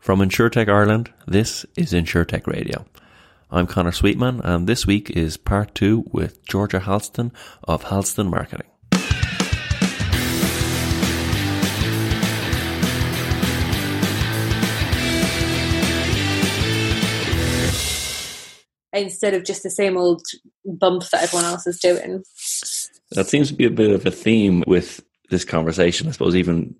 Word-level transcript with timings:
From 0.00 0.20
InsureTech 0.20 0.66
Ireland, 0.66 1.12
this 1.26 1.66
is 1.76 1.92
InsureTech 1.92 2.46
Radio. 2.46 2.86
I'm 3.50 3.66
Connor 3.66 3.92
Sweetman, 3.92 4.40
and 4.42 4.66
this 4.66 4.86
week 4.86 5.10
is 5.10 5.36
part 5.36 5.74
two 5.74 6.04
with 6.10 6.42
Georgia 6.46 6.80
Halston 6.80 7.32
of 7.64 7.84
Halston 7.84 8.30
Marketing. 8.30 8.66
Instead 18.94 19.34
of 19.34 19.44
just 19.44 19.62
the 19.62 19.70
same 19.70 19.98
old 19.98 20.22
bump 20.64 21.02
that 21.10 21.24
everyone 21.24 21.44
else 21.44 21.66
is 21.66 21.78
doing. 21.78 22.24
That 23.10 23.26
seems 23.26 23.48
to 23.48 23.54
be 23.54 23.66
a 23.66 23.70
bit 23.70 23.90
of 23.90 24.06
a 24.06 24.10
theme 24.10 24.64
with 24.66 25.02
this 25.30 25.44
conversation. 25.44 26.08
I 26.08 26.10
suppose 26.10 26.36
even 26.36 26.74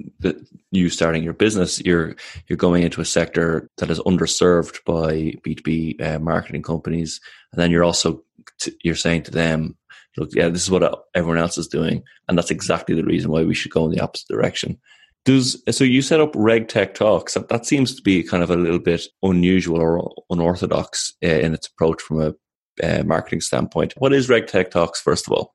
you 0.70 0.90
starting 0.90 1.22
your 1.22 1.32
business, 1.32 1.80
you're 1.80 2.16
you're 2.48 2.56
going 2.56 2.82
into 2.82 3.00
a 3.00 3.04
sector 3.04 3.68
that 3.78 3.90
is 3.90 4.00
underserved 4.00 4.84
by 4.84 5.34
B 5.42 5.54
two 5.54 5.62
B 5.62 5.96
uh, 6.00 6.18
marketing 6.18 6.62
companies, 6.62 7.20
and 7.52 7.60
then 7.60 7.70
you're 7.70 7.84
also 7.84 8.22
t- 8.60 8.76
you're 8.82 8.94
saying 8.94 9.22
to 9.24 9.30
them, 9.30 9.76
"Look, 10.16 10.30
yeah, 10.34 10.48
this 10.48 10.62
is 10.62 10.70
what 10.70 11.06
everyone 11.14 11.38
else 11.38 11.56
is 11.56 11.68
doing, 11.68 12.02
and 12.28 12.36
that's 12.36 12.50
exactly 12.50 12.94
the 12.94 13.04
reason 13.04 13.30
why 13.30 13.44
we 13.44 13.54
should 13.54 13.72
go 13.72 13.86
in 13.86 13.92
the 13.92 14.00
opposite 14.00 14.28
direction." 14.28 14.78
Does 15.24 15.62
so? 15.70 15.84
You 15.84 16.02
set 16.02 16.20
up 16.20 16.32
Reg 16.34 16.68
Tech 16.68 16.94
Talks. 16.94 17.34
That 17.34 17.66
seems 17.66 17.94
to 17.94 18.02
be 18.02 18.22
kind 18.22 18.42
of 18.42 18.50
a 18.50 18.56
little 18.56 18.78
bit 18.78 19.02
unusual 19.22 19.78
or 19.78 20.12
unorthodox 20.30 21.12
uh, 21.22 21.28
in 21.28 21.54
its 21.54 21.68
approach 21.68 22.00
from 22.00 22.20
a 22.22 22.34
uh, 22.82 23.02
marketing 23.04 23.42
standpoint. 23.42 23.92
What 23.98 24.12
is 24.12 24.28
Reg 24.28 24.46
Tech 24.46 24.70
Talks, 24.70 25.00
first 25.00 25.26
of 25.26 25.34
all? 25.34 25.54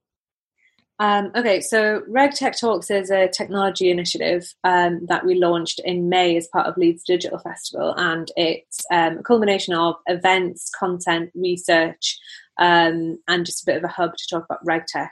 Um, 0.97 1.31
okay, 1.35 1.59
so 1.59 2.01
RegTech 2.09 2.59
Talks 2.59 2.89
is 2.89 3.09
a 3.09 3.27
technology 3.27 3.89
initiative 3.89 4.53
um, 4.63 5.05
that 5.07 5.25
we 5.25 5.35
launched 5.35 5.81
in 5.83 6.07
May 6.07 6.37
as 6.37 6.47
part 6.47 6.67
of 6.67 6.77
Leeds 6.77 7.03
Digital 7.05 7.37
Festival, 7.37 7.93
and 7.97 8.31
it's 8.37 8.79
um, 8.91 9.17
a 9.17 9.23
culmination 9.23 9.73
of 9.73 9.95
events, 10.07 10.71
content, 10.77 11.31
research, 11.35 12.17
um, 12.59 13.19
and 13.27 13.45
just 13.45 13.63
a 13.63 13.65
bit 13.65 13.77
of 13.77 13.83
a 13.83 13.89
hub 13.89 14.15
to 14.15 14.27
talk 14.29 14.45
about 14.45 14.65
RegTech. 14.65 15.09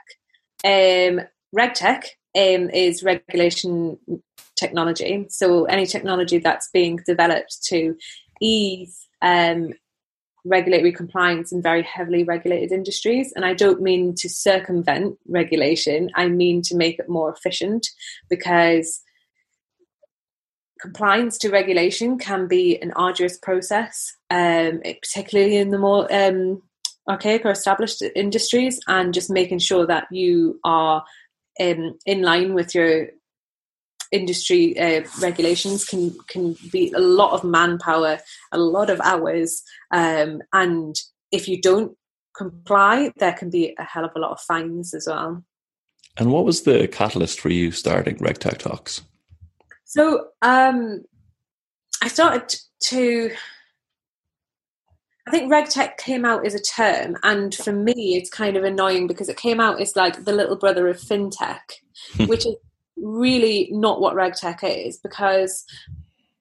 Um, 0.64 1.26
RegTech 1.54 2.04
um, 2.34 2.70
is 2.70 3.04
regulation 3.04 3.98
technology, 4.56 5.26
so 5.28 5.66
any 5.66 5.84
technology 5.84 6.38
that's 6.38 6.70
being 6.72 6.98
developed 7.06 7.62
to 7.64 7.94
ease 8.40 9.06
um, 9.20 9.74
regulatory 10.44 10.92
compliance 10.92 11.52
in 11.52 11.62
very 11.62 11.82
heavily 11.82 12.22
regulated 12.22 12.72
industries. 12.72 13.32
And 13.34 13.44
I 13.44 13.54
don't 13.54 13.80
mean 13.80 14.14
to 14.16 14.28
circumvent 14.28 15.18
regulation, 15.26 16.10
I 16.14 16.28
mean 16.28 16.62
to 16.62 16.76
make 16.76 16.98
it 16.98 17.08
more 17.08 17.32
efficient 17.32 17.88
because 18.28 19.00
compliance 20.80 21.38
to 21.38 21.50
regulation 21.50 22.18
can 22.18 22.46
be 22.46 22.76
an 22.82 22.92
arduous 22.92 23.38
process, 23.38 24.14
um, 24.28 24.82
particularly 24.82 25.56
in 25.56 25.70
the 25.70 25.78
more 25.78 26.12
um, 26.12 26.62
archaic 27.08 27.46
or 27.46 27.50
established 27.50 28.02
industries, 28.14 28.78
and 28.86 29.14
just 29.14 29.30
making 29.30 29.60
sure 29.60 29.86
that 29.86 30.06
you 30.10 30.60
are 30.62 31.02
um, 31.58 31.98
in 32.04 32.20
line 32.22 32.52
with 32.52 32.74
your 32.74 33.08
industry 34.14 34.78
uh, 34.78 35.02
regulations 35.20 35.84
can 35.84 36.16
can 36.28 36.56
be 36.70 36.92
a 36.92 37.00
lot 37.00 37.32
of 37.32 37.44
manpower, 37.44 38.18
a 38.52 38.58
lot 38.58 38.90
of 38.90 39.00
hours, 39.00 39.62
um, 39.90 40.40
and 40.52 40.96
if 41.32 41.48
you 41.48 41.60
don't 41.60 41.96
comply, 42.36 43.12
there 43.16 43.32
can 43.32 43.50
be 43.50 43.74
a 43.78 43.84
hell 43.84 44.04
of 44.04 44.12
a 44.14 44.18
lot 44.18 44.32
of 44.32 44.40
fines 44.40 44.94
as 44.94 45.06
well. 45.08 45.44
And 46.16 46.30
what 46.30 46.44
was 46.44 46.62
the 46.62 46.86
catalyst 46.86 47.40
for 47.40 47.48
you 47.48 47.72
starting 47.72 48.16
RegTech 48.16 48.58
Talks? 48.58 49.02
So 49.84 50.28
um, 50.42 51.02
I 52.02 52.08
started 52.08 52.54
to. 52.84 53.30
I 55.26 55.30
think 55.30 55.50
RegTech 55.50 55.96
came 55.96 56.26
out 56.26 56.46
as 56.46 56.54
a 56.54 56.60
term, 56.60 57.16
and 57.22 57.54
for 57.54 57.72
me, 57.72 58.16
it's 58.16 58.28
kind 58.28 58.56
of 58.56 58.64
annoying 58.64 59.06
because 59.06 59.28
it 59.28 59.38
came 59.38 59.58
out 59.58 59.80
as 59.80 59.96
like 59.96 60.24
the 60.24 60.32
little 60.32 60.56
brother 60.56 60.86
of 60.86 60.98
fintech, 60.98 61.60
which 62.26 62.46
is 62.46 62.56
really 62.96 63.68
not 63.72 64.00
what 64.00 64.14
regtech 64.14 64.58
is 64.62 64.98
because 64.98 65.64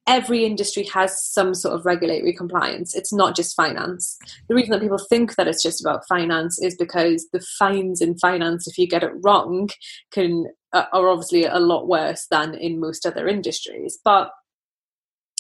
every 0.06 0.46
industry 0.46 0.84
has 0.94 1.24
some 1.24 1.53
sort 1.53 1.74
of 1.74 1.86
regulatory 1.86 2.34
compliance. 2.34 2.94
It's 2.96 3.14
not 3.14 3.36
just 3.36 3.56
finance. 3.56 4.18
The 4.50 4.56
reason 4.56 4.72
that 4.72 4.81
people 4.81 5.00
think 5.09 5.36
that 5.36 5.47
it's 5.47 5.63
just 5.63 5.81
about 5.81 6.08
finance 6.08 6.62
is 6.62 6.75
because 6.75 7.28
the 7.31 7.40
fines 7.58 8.02
in 8.02 8.18
finance, 8.18 8.68
if 8.68 8.78
you 8.78 8.88
get 8.88 9.03
it 9.03 9.13
wrong, 9.24 9.69
can 10.12 10.47
uh, 10.74 10.86
are 10.92 11.08
obviously 11.08 11.46
a 11.46 11.59
lot 11.59 11.88
worse 11.88 12.28
than 12.30 12.56
in 12.56 12.80
most 12.80 13.06
other 13.06 13.28
industries. 13.28 13.97
But 14.03 14.31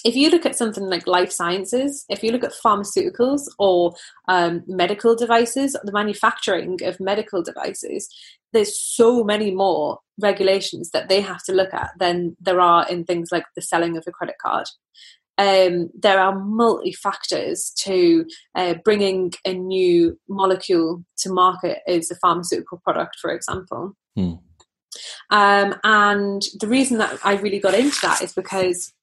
if 0.05 0.15
you 0.15 0.29
look 0.29 0.45
at 0.45 0.57
something 0.57 0.83
like 0.83 1.07
life 1.07 1.31
sciences, 1.31 2.05
if 2.09 2.23
you 2.23 2.31
look 2.31 2.43
at 2.43 2.53
pharmaceuticals 2.53 3.43
or 3.57 3.95
um, 4.27 4.63
medical 4.67 5.15
devices, 5.15 5.77
the 5.83 5.93
manufacturing 5.93 6.77
of 6.83 6.99
medical 6.99 7.41
devices, 7.41 8.09
there's 8.53 8.79
so 8.79 9.23
many 9.23 9.51
more 9.51 9.99
regulations 10.21 10.91
that 10.91 11.09
they 11.09 11.21
have 11.21 11.43
to 11.43 11.53
look 11.53 11.73
at 11.73 11.91
than 11.99 12.37
there 12.39 12.61
are 12.61 12.87
in 12.87 13.03
things 13.03 13.29
like 13.31 13.45
the 13.55 13.61
selling 13.61 13.97
of 13.97 14.03
a 14.07 14.11
credit 14.11 14.35
card. 14.41 14.67
Um, 15.37 15.89
there 15.99 16.19
are 16.19 16.39
multi 16.39 16.91
factors 16.91 17.73
to 17.79 18.25
uh, 18.53 18.75
bringing 18.85 19.33
a 19.45 19.53
new 19.53 20.19
molecule 20.29 21.03
to 21.17 21.33
market 21.33 21.79
as 21.87 22.11
a 22.11 22.15
pharmaceutical 22.15 22.79
product, 22.83 23.17
for 23.19 23.31
example. 23.31 23.93
Hmm. 24.15 24.33
Um, 25.31 25.75
and 25.83 26.43
the 26.59 26.67
reason 26.67 26.99
that 26.99 27.19
I 27.23 27.37
really 27.37 27.59
got 27.59 27.73
into 27.73 27.97
that 28.03 28.21
is 28.21 28.33
because 28.33 28.93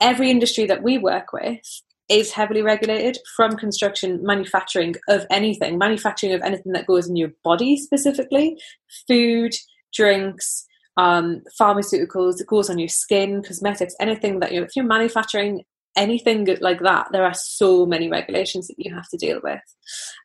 every 0.00 0.30
industry 0.30 0.66
that 0.66 0.82
we 0.82 0.98
work 0.98 1.32
with 1.32 1.62
is 2.08 2.32
heavily 2.32 2.62
regulated 2.62 3.18
from 3.36 3.56
construction, 3.56 4.20
manufacturing 4.22 4.94
of 5.08 5.26
anything, 5.30 5.78
manufacturing 5.78 6.32
of 6.32 6.40
anything 6.42 6.72
that 6.72 6.86
goes 6.86 7.08
in 7.08 7.16
your 7.16 7.30
body 7.44 7.76
specifically, 7.76 8.58
food, 9.06 9.54
drinks, 9.92 10.66
um, 10.96 11.42
pharmaceuticals, 11.60 12.40
it 12.40 12.46
goes 12.46 12.70
on 12.70 12.78
your 12.78 12.88
skin, 12.88 13.42
cosmetics, 13.42 13.94
anything 14.00 14.40
that 14.40 14.52
you're, 14.52 14.64
if 14.64 14.74
you're 14.74 14.84
manufacturing 14.84 15.62
anything 15.96 16.46
like 16.60 16.80
that, 16.80 17.08
there 17.12 17.24
are 17.24 17.34
so 17.34 17.84
many 17.84 18.08
regulations 18.08 18.68
that 18.68 18.76
you 18.78 18.94
have 18.94 19.08
to 19.08 19.16
deal 19.16 19.40
with. 19.42 19.60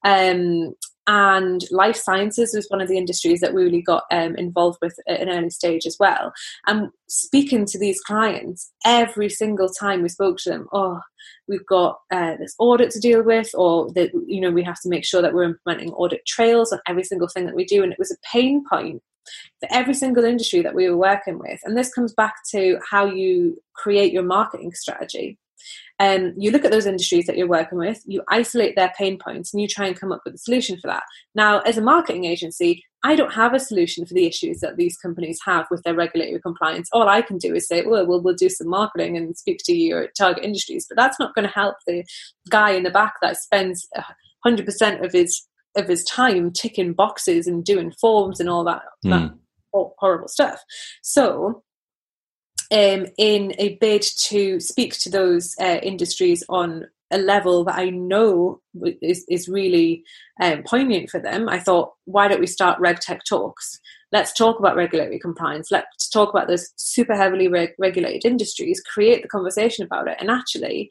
Um, 0.05 0.73
and 1.07 1.61
life 1.71 1.95
sciences 1.95 2.53
was 2.55 2.67
one 2.69 2.81
of 2.81 2.87
the 2.87 2.97
industries 2.97 3.41
that 3.41 3.53
we 3.53 3.63
really 3.63 3.81
got 3.81 4.03
um, 4.11 4.35
involved 4.35 4.79
with 4.81 4.95
at 5.07 5.21
an 5.21 5.29
early 5.29 5.49
stage 5.49 5.85
as 5.85 5.97
well. 5.99 6.31
And 6.67 6.89
speaking 7.07 7.65
to 7.65 7.79
these 7.79 7.99
clients, 8.01 8.71
every 8.85 9.29
single 9.29 9.69
time 9.69 10.01
we 10.01 10.09
spoke 10.09 10.37
to 10.39 10.49
them, 10.49 10.67
oh, 10.71 11.01
we've 11.47 11.65
got 11.65 11.99
uh, 12.11 12.37
this 12.37 12.55
audit 12.57 12.91
to 12.91 12.99
deal 12.99 13.23
with, 13.23 13.49
or 13.53 13.91
that 13.93 14.11
you 14.27 14.41
know 14.41 14.51
we 14.51 14.63
have 14.63 14.79
to 14.81 14.89
make 14.89 15.05
sure 15.05 15.21
that 15.21 15.33
we're 15.33 15.43
implementing 15.43 15.91
audit 15.93 16.25
trails 16.25 16.71
on 16.71 16.79
every 16.87 17.03
single 17.03 17.27
thing 17.27 17.45
that 17.45 17.55
we 17.55 17.65
do, 17.65 17.83
and 17.83 17.91
it 17.91 17.99
was 17.99 18.11
a 18.11 18.27
pain 18.31 18.63
point 18.69 19.01
for 19.59 19.69
every 19.71 19.93
single 19.93 20.23
industry 20.23 20.61
that 20.61 20.75
we 20.75 20.89
were 20.89 20.97
working 20.97 21.39
with. 21.39 21.59
And 21.63 21.77
this 21.77 21.93
comes 21.93 22.13
back 22.13 22.35
to 22.51 22.77
how 22.89 23.05
you 23.05 23.61
create 23.73 24.13
your 24.13 24.23
marketing 24.23 24.73
strategy 24.73 25.37
um, 25.99 26.33
you 26.37 26.51
look 26.51 26.65
at 26.65 26.71
those 26.71 26.85
industries 26.85 27.25
that 27.25 27.37
you're 27.37 27.47
working 27.47 27.77
with, 27.77 28.01
you 28.05 28.23
isolate 28.29 28.75
their 28.75 28.93
pain 28.97 29.17
points, 29.17 29.53
and 29.53 29.61
you 29.61 29.67
try 29.67 29.87
and 29.87 29.99
come 29.99 30.11
up 30.11 30.21
with 30.25 30.35
a 30.35 30.39
solution 30.39 30.77
for 30.79 30.87
that. 30.87 31.03
Now, 31.35 31.59
as 31.61 31.77
a 31.77 31.81
marketing 31.81 32.25
agency, 32.25 32.83
I 33.03 33.15
don't 33.15 33.33
have 33.33 33.53
a 33.53 33.59
solution 33.59 34.05
for 34.05 34.13
the 34.13 34.25
issues 34.25 34.59
that 34.61 34.77
these 34.77 34.97
companies 34.97 35.39
have 35.45 35.65
with 35.69 35.83
their 35.83 35.95
regulatory 35.95 36.39
compliance. 36.41 36.89
All 36.93 37.09
I 37.09 37.21
can 37.21 37.37
do 37.37 37.53
is 37.53 37.67
say, 37.67 37.83
well, 37.85 38.07
we'll, 38.07 38.21
we'll 38.21 38.35
do 38.35 38.49
some 38.49 38.69
marketing 38.69 39.17
and 39.17 39.37
speak 39.37 39.59
to 39.65 39.73
your 39.73 40.07
target 40.17 40.45
industries, 40.45 40.85
but 40.87 40.95
that's 40.95 41.19
not 41.19 41.35
going 41.35 41.47
to 41.47 41.53
help 41.53 41.75
the 41.85 42.05
guy 42.49 42.71
in 42.71 42.83
the 42.83 42.89
back 42.89 43.15
that 43.21 43.37
spends 43.37 43.87
100% 44.45 45.03
of 45.03 45.11
his 45.11 45.47
of 45.75 45.87
his 45.87 46.03
time 46.03 46.51
ticking 46.51 46.93
boxes 46.93 47.47
and 47.47 47.65
doing 47.65 47.91
forms 47.99 48.39
and 48.39 48.47
all 48.47 48.63
that, 48.63 48.83
mm. 49.03 49.09
that 49.09 49.31
hmm. 49.73 49.87
horrible 49.97 50.27
stuff. 50.27 50.61
So 51.01 51.63
um, 52.73 53.05
in 53.17 53.53
a 53.59 53.75
bid 53.75 54.01
to 54.01 54.59
speak 54.59 54.97
to 54.99 55.09
those 55.09 55.55
uh, 55.61 55.79
industries 55.83 56.43
on 56.49 56.87
a 57.11 57.19
level 57.19 57.63
that 57.63 57.77
I 57.77 57.91
know 57.91 58.59
is, 59.01 59.23
is 59.29 59.47
really 59.47 60.03
um, 60.41 60.63
poignant 60.63 61.11
for 61.11 61.19
them, 61.19 61.47
I 61.47 61.59
thought, 61.59 61.93
why 62.05 62.27
don't 62.27 62.39
we 62.39 62.47
start 62.47 62.79
RegTech 62.79 63.19
Talks? 63.29 63.79
Let's 64.11 64.33
talk 64.33 64.57
about 64.57 64.75
regulatory 64.75 65.19
compliance. 65.19 65.69
Let's 65.69 66.09
talk 66.09 66.29
about 66.29 66.47
those 66.47 66.73
super 66.75 67.15
heavily 67.15 67.47
reg- 67.47 67.75
regulated 67.77 68.25
industries, 68.25 68.81
create 68.81 69.21
the 69.21 69.27
conversation 69.27 69.85
about 69.85 70.07
it, 70.07 70.17
and 70.19 70.31
actually 70.31 70.89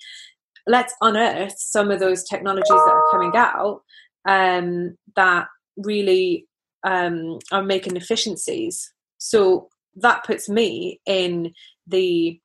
let's 0.69 0.95
unearth 1.01 1.55
some 1.59 1.91
of 1.91 1.99
those 1.99 2.23
technologies 2.23 2.69
that 2.69 2.77
are 2.77 3.11
coming 3.11 3.33
out 3.35 3.83
um, 4.29 4.97
that 5.17 5.49
really 5.77 6.47
um, 6.85 7.41
are 7.51 7.65
making 7.65 7.97
efficiencies. 7.97 8.93
So 9.19 9.69
that 9.97 10.25
puts 10.25 10.49
me 10.49 11.01
in 11.07 11.53
the 11.87 12.41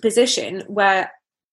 position 0.00 0.62
where 0.66 1.10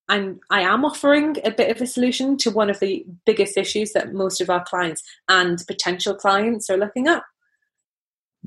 I'm 0.09 0.39
I 0.49 0.61
am 0.61 0.83
offering 0.83 1.37
a 1.45 1.51
bit 1.51 1.73
of 1.73 1.81
a 1.81 1.87
solution 1.87 2.37
to 2.37 2.51
one 2.51 2.69
of 2.69 2.79
the 2.79 3.05
biggest 3.25 3.57
issues 3.57 3.93
that 3.93 4.13
most 4.13 4.41
of 4.41 4.49
our 4.49 4.63
clients 4.63 5.01
and 5.29 5.63
potential 5.65 6.13
clients 6.13 6.69
are 6.69 6.77
looking 6.77 7.07
at. 7.07 7.23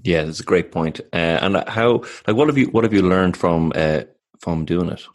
Yeah, 0.02 0.24
that's 0.24 0.40
a 0.40 0.44
great 0.44 0.70
point. 0.70 1.00
Uh, 1.12 1.38
and 1.40 1.64
how 1.68 2.02
like 2.26 2.36
what 2.36 2.48
have 2.48 2.58
you 2.58 2.66
what 2.66 2.84
have 2.84 2.92
you 2.92 3.02
learned 3.02 3.36
from 3.36 3.72
uh, 3.74 4.02
from 4.40 4.64
doing 4.64 4.90
it? 4.90 5.06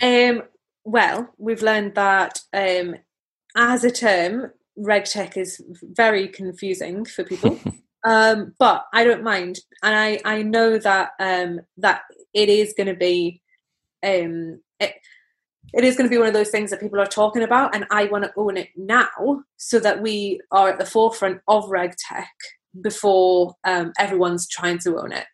Um, 0.00 0.42
well, 0.84 1.32
we've 1.38 1.62
learned 1.62 1.94
that 1.96 2.40
um, 2.52 2.96
as 3.56 3.84
a 3.84 3.90
term, 3.90 4.52
regtech 4.78 5.36
is 5.36 5.62
very 5.82 6.28
confusing 6.28 7.04
for 7.04 7.24
people. 7.24 7.58
um, 8.04 8.54
but 8.58 8.84
I 8.92 9.04
don't 9.04 9.22
mind, 9.22 9.58
and 9.82 9.94
I 9.94 10.20
I 10.24 10.42
know 10.42 10.78
that 10.78 11.10
um, 11.18 11.60
that 11.78 12.02
it 12.32 12.48
is 12.48 12.74
going 12.76 12.88
to 12.88 12.94
be 12.94 13.40
um, 14.02 14.60
it, 14.78 14.94
it 15.72 15.84
is 15.84 15.96
going 15.96 16.08
to 16.08 16.14
be 16.14 16.18
one 16.18 16.28
of 16.28 16.34
those 16.34 16.50
things 16.50 16.70
that 16.70 16.80
people 16.80 17.00
are 17.00 17.06
talking 17.06 17.42
about, 17.42 17.74
and 17.74 17.86
I 17.90 18.04
want 18.06 18.24
to 18.24 18.32
own 18.36 18.56
it 18.56 18.68
now 18.76 19.42
so 19.56 19.80
that 19.80 20.02
we 20.02 20.40
are 20.52 20.68
at 20.68 20.78
the 20.78 20.86
forefront 20.86 21.40
of 21.48 21.64
regtech 21.64 22.26
before 22.80 23.54
um, 23.64 23.92
everyone's 23.98 24.48
trying 24.48 24.78
to 24.80 24.98
own 24.98 25.12
it. 25.12 25.26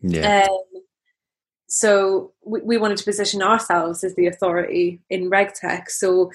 Yeah. 0.00 0.48
Um, 0.48 0.82
so 1.68 2.32
we, 2.44 2.60
we 2.60 2.76
wanted 2.76 2.98
to 2.98 3.04
position 3.04 3.42
ourselves 3.42 4.04
as 4.04 4.14
the 4.14 4.26
authority 4.26 5.00
in 5.08 5.30
regtech. 5.30 5.88
So, 5.88 6.30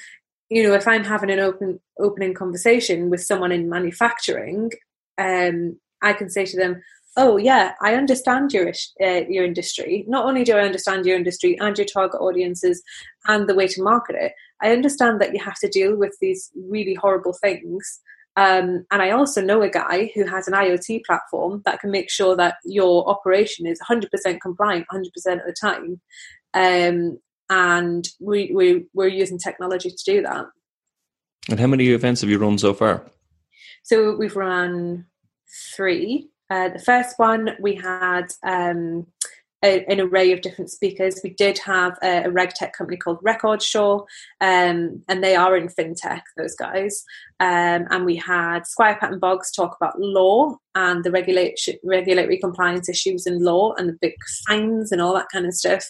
you 0.49 0.63
know, 0.63 0.73
if 0.73 0.87
I'm 0.87 1.03
having 1.03 1.29
an 1.29 1.39
open 1.39 1.79
opening 1.99 2.33
conversation 2.33 3.09
with 3.09 3.21
someone 3.21 3.51
in 3.51 3.69
manufacturing, 3.69 4.71
um, 5.17 5.79
I 6.01 6.13
can 6.13 6.29
say 6.29 6.45
to 6.45 6.57
them, 6.57 6.81
"Oh 7.15 7.37
yeah, 7.37 7.73
I 7.81 7.95
understand 7.95 8.53
your 8.53 8.69
uh, 9.03 9.21
your 9.27 9.45
industry. 9.45 10.05
Not 10.07 10.25
only 10.25 10.43
do 10.43 10.55
I 10.55 10.65
understand 10.65 11.05
your 11.05 11.17
industry 11.17 11.57
and 11.59 11.77
your 11.77 11.85
target 11.85 12.21
audiences 12.21 12.83
and 13.27 13.47
the 13.47 13.55
way 13.55 13.67
to 13.67 13.83
market 13.83 14.15
it, 14.15 14.33
I 14.61 14.71
understand 14.71 15.21
that 15.21 15.33
you 15.33 15.43
have 15.43 15.59
to 15.59 15.69
deal 15.69 15.95
with 15.95 16.17
these 16.21 16.51
really 16.55 16.93
horrible 16.93 17.33
things." 17.33 18.01
Um, 18.37 18.85
and 18.91 19.01
I 19.01 19.09
also 19.09 19.41
know 19.41 19.63
a 19.63 19.69
guy 19.69 20.11
who 20.13 20.23
has 20.25 20.47
an 20.47 20.53
IoT 20.53 21.05
platform 21.05 21.63
that 21.65 21.79
can 21.79 21.89
make 21.89 22.11
sure 22.11 22.35
that 22.35 22.57
your 22.63 23.09
operation 23.09 23.65
is 23.65 23.79
100% 23.89 24.39
compliant 24.41 24.85
100% 24.93 25.05
of 25.05 25.15
the 25.23 25.55
time. 25.59 25.99
Um, 26.53 27.17
and 27.49 28.07
we, 28.19 28.51
we, 28.53 28.85
we're 28.93 29.07
using 29.07 29.39
technology 29.39 29.89
to 29.89 30.03
do 30.05 30.21
that. 30.21 30.45
And 31.49 31.59
how 31.59 31.65
many 31.65 31.87
events 31.87 32.21
have 32.21 32.29
you 32.29 32.37
run 32.37 32.59
so 32.59 32.75
far? 32.75 33.09
So 33.87 34.17
we've 34.17 34.35
run 34.35 35.05
three. 35.73 36.29
Uh, 36.49 36.67
the 36.67 36.79
first 36.79 37.17
one 37.17 37.51
we 37.61 37.75
had 37.75 38.33
um, 38.43 39.07
a, 39.63 39.85
an 39.85 40.01
array 40.01 40.33
of 40.33 40.41
different 40.41 40.71
speakers. 40.71 41.21
We 41.23 41.29
did 41.29 41.57
have 41.59 41.97
a, 42.03 42.25
a 42.25 42.29
reg 42.29 42.49
tech 42.49 42.73
company 42.73 42.97
called 42.97 43.23
Recordsure, 43.23 44.01
um, 44.41 45.03
and 45.07 45.23
they 45.23 45.37
are 45.37 45.55
in 45.55 45.69
fintech, 45.69 46.23
those 46.35 46.53
guys. 46.53 47.05
Um, 47.39 47.87
and 47.89 48.03
we 48.03 48.17
had 48.17 48.67
Squire 48.67 48.97
Patton 48.99 49.19
Boggs 49.19 49.51
talk 49.51 49.77
about 49.79 50.01
law 50.01 50.57
and 50.77 51.03
the 51.03 51.11
regulation, 51.11 51.75
regulatory 51.83 52.37
compliance 52.37 52.87
issues 52.87 53.25
in 53.25 53.43
law 53.43 53.73
and 53.77 53.89
the 53.89 53.97
big 53.99 54.13
fines 54.47 54.91
and 54.91 55.01
all 55.01 55.13
that 55.15 55.25
kind 55.33 55.47
of 55.47 55.53
stuff. 55.53 55.83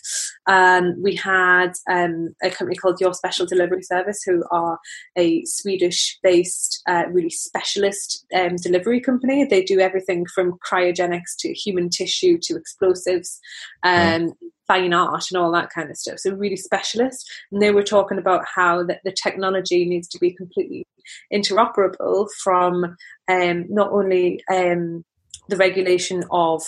Um, 0.48 0.96
we 1.02 1.14
had 1.16 1.74
um, 1.92 2.30
a 2.42 2.50
company 2.50 2.78
called 2.78 3.02
Your 3.02 3.14
Special 3.14 3.46
Delivery 3.46 3.84
Service, 3.84 4.22
who 4.26 4.46
are 4.50 4.80
a 5.18 5.44
Swedish 5.44 6.18
based, 6.24 6.82
uh, 6.88 7.04
really 7.12 7.30
specialist 7.30 8.26
um, 8.34 8.56
delivery 8.56 9.02
company. 9.02 9.44
They 9.44 9.64
do 9.64 9.80
everything 9.80 10.26
from 10.34 10.58
cryogenics 10.66 11.36
to 11.40 11.54
human 11.54 11.90
tissue 11.90 12.38
to 12.44 12.56
explosives. 12.56 13.40
Um, 13.84 14.32
fine 14.68 14.94
art 14.94 15.26
and 15.32 15.42
all 15.42 15.52
that 15.52 15.70
kind 15.70 15.90
of 15.90 15.98
stuff. 15.98 16.20
So 16.20 16.32
really 16.32 16.58
specialist. 16.58 17.30
And 17.52 17.62
they 17.62 17.72
were 17.72 17.84
talking 17.84 18.18
about 18.18 18.46
how 18.46 18.84
that 18.84 19.02
the 19.04 19.12
technology 19.12 19.86
needs 19.86 20.08
to 20.10 20.20
be 20.20 20.32
completely 20.32 20.86
interoperable 21.34 22.28
from 22.44 22.96
um, 23.30 23.66
not 23.70 23.92
only 23.92 24.42
um, 24.52 25.04
the 25.50 25.58
regulation 25.58 26.24
of 26.32 26.62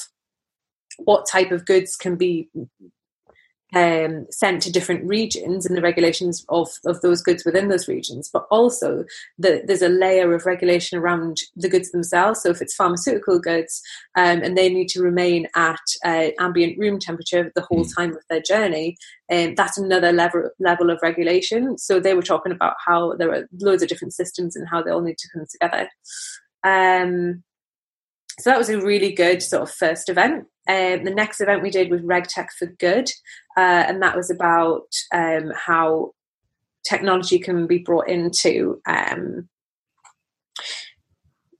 what 0.99 1.27
type 1.27 1.51
of 1.51 1.65
goods 1.65 1.95
can 1.95 2.15
be 2.15 2.49
um, 3.75 4.25
sent 4.31 4.61
to 4.63 4.71
different 4.71 5.05
regions 5.05 5.65
and 5.65 5.77
the 5.77 5.81
regulations 5.81 6.45
of, 6.49 6.69
of 6.85 7.01
those 7.01 7.21
goods 7.21 7.45
within 7.45 7.67
those 7.67 7.87
regions, 7.87 8.29
but 8.31 8.47
also 8.49 9.05
the, 9.37 9.61
there's 9.65 9.81
a 9.81 9.89
layer 9.89 10.33
of 10.33 10.45
regulation 10.45 10.97
around 10.97 11.37
the 11.55 11.69
goods 11.69 11.91
themselves. 11.91 12.41
So 12.41 12.49
if 12.49 12.61
it's 12.61 12.75
pharmaceutical 12.75 13.39
goods 13.39 13.81
um, 14.15 14.41
and 14.41 14.57
they 14.57 14.69
need 14.69 14.89
to 14.89 15.03
remain 15.03 15.47
at 15.55 15.79
uh, 16.03 16.29
ambient 16.39 16.77
room 16.79 16.99
temperature 16.99 17.51
the 17.55 17.61
whole 17.61 17.83
hmm. 17.83 17.91
time 17.97 18.11
of 18.11 18.23
their 18.29 18.41
journey, 18.41 18.97
um, 19.31 19.53
that's 19.55 19.77
another 19.77 20.11
level 20.11 20.49
level 20.59 20.89
of 20.89 20.99
regulation. 21.03 21.77
So 21.77 21.99
they 21.99 22.15
were 22.15 22.23
talking 22.23 22.51
about 22.51 22.75
how 22.83 23.13
there 23.13 23.31
are 23.31 23.47
loads 23.59 23.83
of 23.83 23.89
different 23.89 24.13
systems 24.13 24.55
and 24.55 24.67
how 24.67 24.81
they 24.81 24.91
all 24.91 25.01
need 25.01 25.19
to 25.19 25.29
come 25.33 25.45
together. 25.51 25.89
Um, 26.63 27.43
so 28.39 28.49
that 28.49 28.57
was 28.57 28.69
a 28.69 28.81
really 28.81 29.11
good 29.11 29.43
sort 29.43 29.63
of 29.63 29.71
first 29.71 30.09
event. 30.09 30.45
Um, 30.67 31.03
the 31.03 31.13
next 31.13 31.41
event 31.41 31.63
we 31.63 31.71
did 31.71 31.89
was 31.89 32.01
RegTech 32.01 32.47
for 32.57 32.67
Good, 32.67 33.09
uh, 33.57 33.85
and 33.87 34.01
that 34.01 34.15
was 34.15 34.29
about 34.29 34.87
um, 35.13 35.51
how 35.55 36.11
technology 36.87 37.39
can 37.39 37.67
be 37.67 37.79
brought 37.79 38.07
into 38.07 38.81
um, 38.87 39.49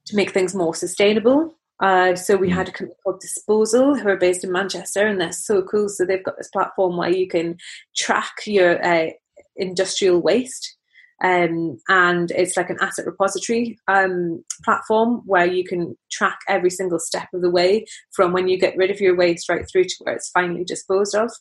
to 0.06 0.16
make 0.16 0.32
things 0.32 0.56
more 0.56 0.74
sustainable. 0.74 1.56
Uh, 1.82 2.14
so 2.16 2.36
we 2.36 2.50
had 2.50 2.68
a 2.68 2.72
company 2.72 2.98
called 3.04 3.22
Dsposal 3.24 4.00
who 4.00 4.10
are 4.10 4.18
based 4.18 4.44
in 4.44 4.52
Manchester, 4.52 5.08
and 5.08 5.20
they're 5.20 5.32
so 5.32 5.62
cool. 5.64 5.90
So 5.90 6.06
they've 6.06 6.24
got 6.24 6.38
this 6.38 6.50
platform 6.50 6.98
where 6.98 7.10
you 7.10 7.28
can 7.28 7.58
track 7.96 8.34
your 8.46 8.84
uh, 8.86 9.12
industrial 9.56 10.22
waste 10.22 10.78
um, 11.22 11.78
and 11.90 12.32
it's 12.32 12.56
like 12.56 12.70
an 12.70 12.78
asset 12.80 13.06
repository 13.06 13.78
um, 13.88 14.44
platform 14.64 15.22
where 15.26 15.46
you 15.46 15.64
can 15.64 15.98
track 16.12 16.40
every 16.48 16.70
single 16.70 17.00
step 17.00 17.28
of 17.34 17.42
the 17.42 17.50
way 17.50 17.86
from 18.12 18.32
when 18.32 18.48
you 18.48 18.58
get 18.58 18.78
rid 18.78 18.90
of 18.90 19.02
your 19.02 19.16
waste 19.16 19.50
right 19.50 19.66
through 19.70 19.84
to 19.84 19.96
where 20.02 20.16
it's 20.16 20.30
finally 20.30 20.64
disposed 20.64 21.16
of. 21.16 21.32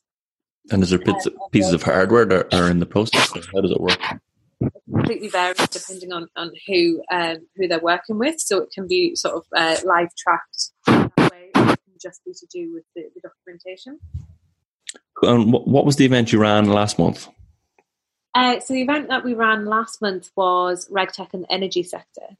And 0.71 0.83
is 0.83 0.91
there 0.91 1.01
um, 1.09 1.17
pieces 1.53 1.73
of 1.73 1.83
hardware 1.83 2.25
that 2.27 2.53
are 2.53 2.69
in 2.69 2.81
the 2.81 2.87
process? 2.87 3.31
How 3.33 3.61
does 3.61 3.71
it 3.71 3.81
work? 3.81 4.01
It 4.61 4.73
completely 4.93 5.29
varies 5.29 5.57
depending 5.69 6.13
on, 6.13 6.27
on 6.37 6.51
who 6.67 7.03
um, 7.13 7.47
who 7.57 7.69
they're 7.69 7.79
working 7.79 8.19
with. 8.19 8.41
So 8.41 8.59
it 8.59 8.71
can 8.75 8.89
be 8.89 9.15
sort 9.15 9.37
of 9.37 9.45
uh, 9.57 9.77
live 9.85 10.09
tracked 10.17 10.73
that 10.87 11.31
way. 11.31 11.51
It 11.55 11.55
can 11.55 11.95
just 12.03 12.25
be 12.25 12.33
to 12.33 12.47
do 12.53 12.75
with 12.75 12.85
the, 12.95 13.05
the 13.15 13.21
documentation. 13.21 14.01
And 15.23 15.53
what 15.53 15.87
was 15.87 15.97
the 15.97 16.05
event 16.05 16.33
you 16.33 16.41
ran 16.41 16.67
last 16.67 16.99
month? 16.99 17.29
Uh, 18.35 18.61
so 18.61 18.75
the 18.75 18.83
event 18.83 19.09
that 19.09 19.25
we 19.25 19.35
ran 19.35 19.65
last 19.65 20.01
month 20.03 20.31
was 20.37 20.89
RegTech 20.89 21.35
and 21.35 21.45
the 21.45 21.53
energy 21.53 21.83
sector. 21.83 22.37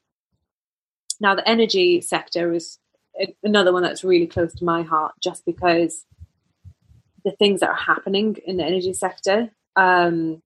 Now 1.19 1.35
the 1.35 1.47
energy 1.47 2.01
sector 2.01 2.53
is 2.53 2.77
another 3.43 3.73
one 3.73 3.83
that's 3.83 4.03
really 4.03 4.27
close 4.27 4.53
to 4.55 4.65
my 4.65 4.83
heart, 4.83 5.13
just 5.21 5.45
because 5.45 6.05
the 7.25 7.31
things 7.31 7.59
that 7.59 7.69
are 7.69 7.75
happening 7.75 8.37
in 8.45 8.57
the 8.57 8.63
energy 8.63 8.93
sector, 8.93 9.51
um, 9.75 10.41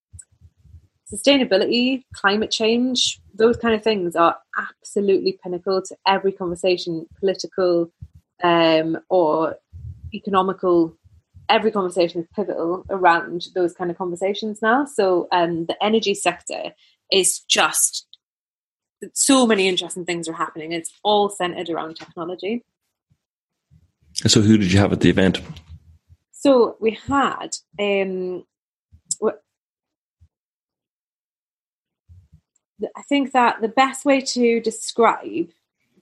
sustainability, 1.13 2.03
climate 2.13 2.50
change, 2.50 3.22
those 3.36 3.58
kind 3.58 3.75
of 3.75 3.84
things 3.84 4.15
are 4.15 4.38
absolutely 4.58 5.38
pinnacle 5.44 5.82
to 5.82 5.96
every 6.08 6.32
conversation, 6.32 7.08
political 7.20 7.91
um, 8.44 8.98
or 9.10 9.58
economical 10.13 10.98
every 11.53 11.72
conversation 11.72 12.22
is 12.22 12.27
pivotal 12.36 12.83
around 12.89 13.45
those 13.53 13.74
kind 13.74 13.91
of 13.91 13.98
conversations 13.98 14.62
now. 14.62 14.86
So 14.86 15.27
um, 15.31 15.67
the 15.67 15.81
energy 15.81 16.15
sector 16.15 16.74
is 17.12 17.41
just 17.48 18.07
so 19.13 19.45
many 19.45 19.67
interesting 19.67 20.03
things 20.03 20.27
are 20.27 20.33
happening. 20.33 20.72
It's 20.72 20.91
all 21.03 21.29
centered 21.29 21.69
around 21.69 21.95
technology. 21.95 22.65
So, 24.15 24.41
who 24.41 24.57
did 24.57 24.72
you 24.72 24.79
have 24.79 24.93
at 24.93 25.01
the 25.01 25.10
event? 25.10 25.41
So 26.31 26.77
we 26.79 26.98
had. 27.07 27.50
Um, 27.79 28.45
I 32.98 33.01
think 33.03 33.31
that 33.31 33.62
the 33.62 33.69
best 33.69 34.05
way 34.05 34.22
to 34.22 34.60
describe 34.60 35.50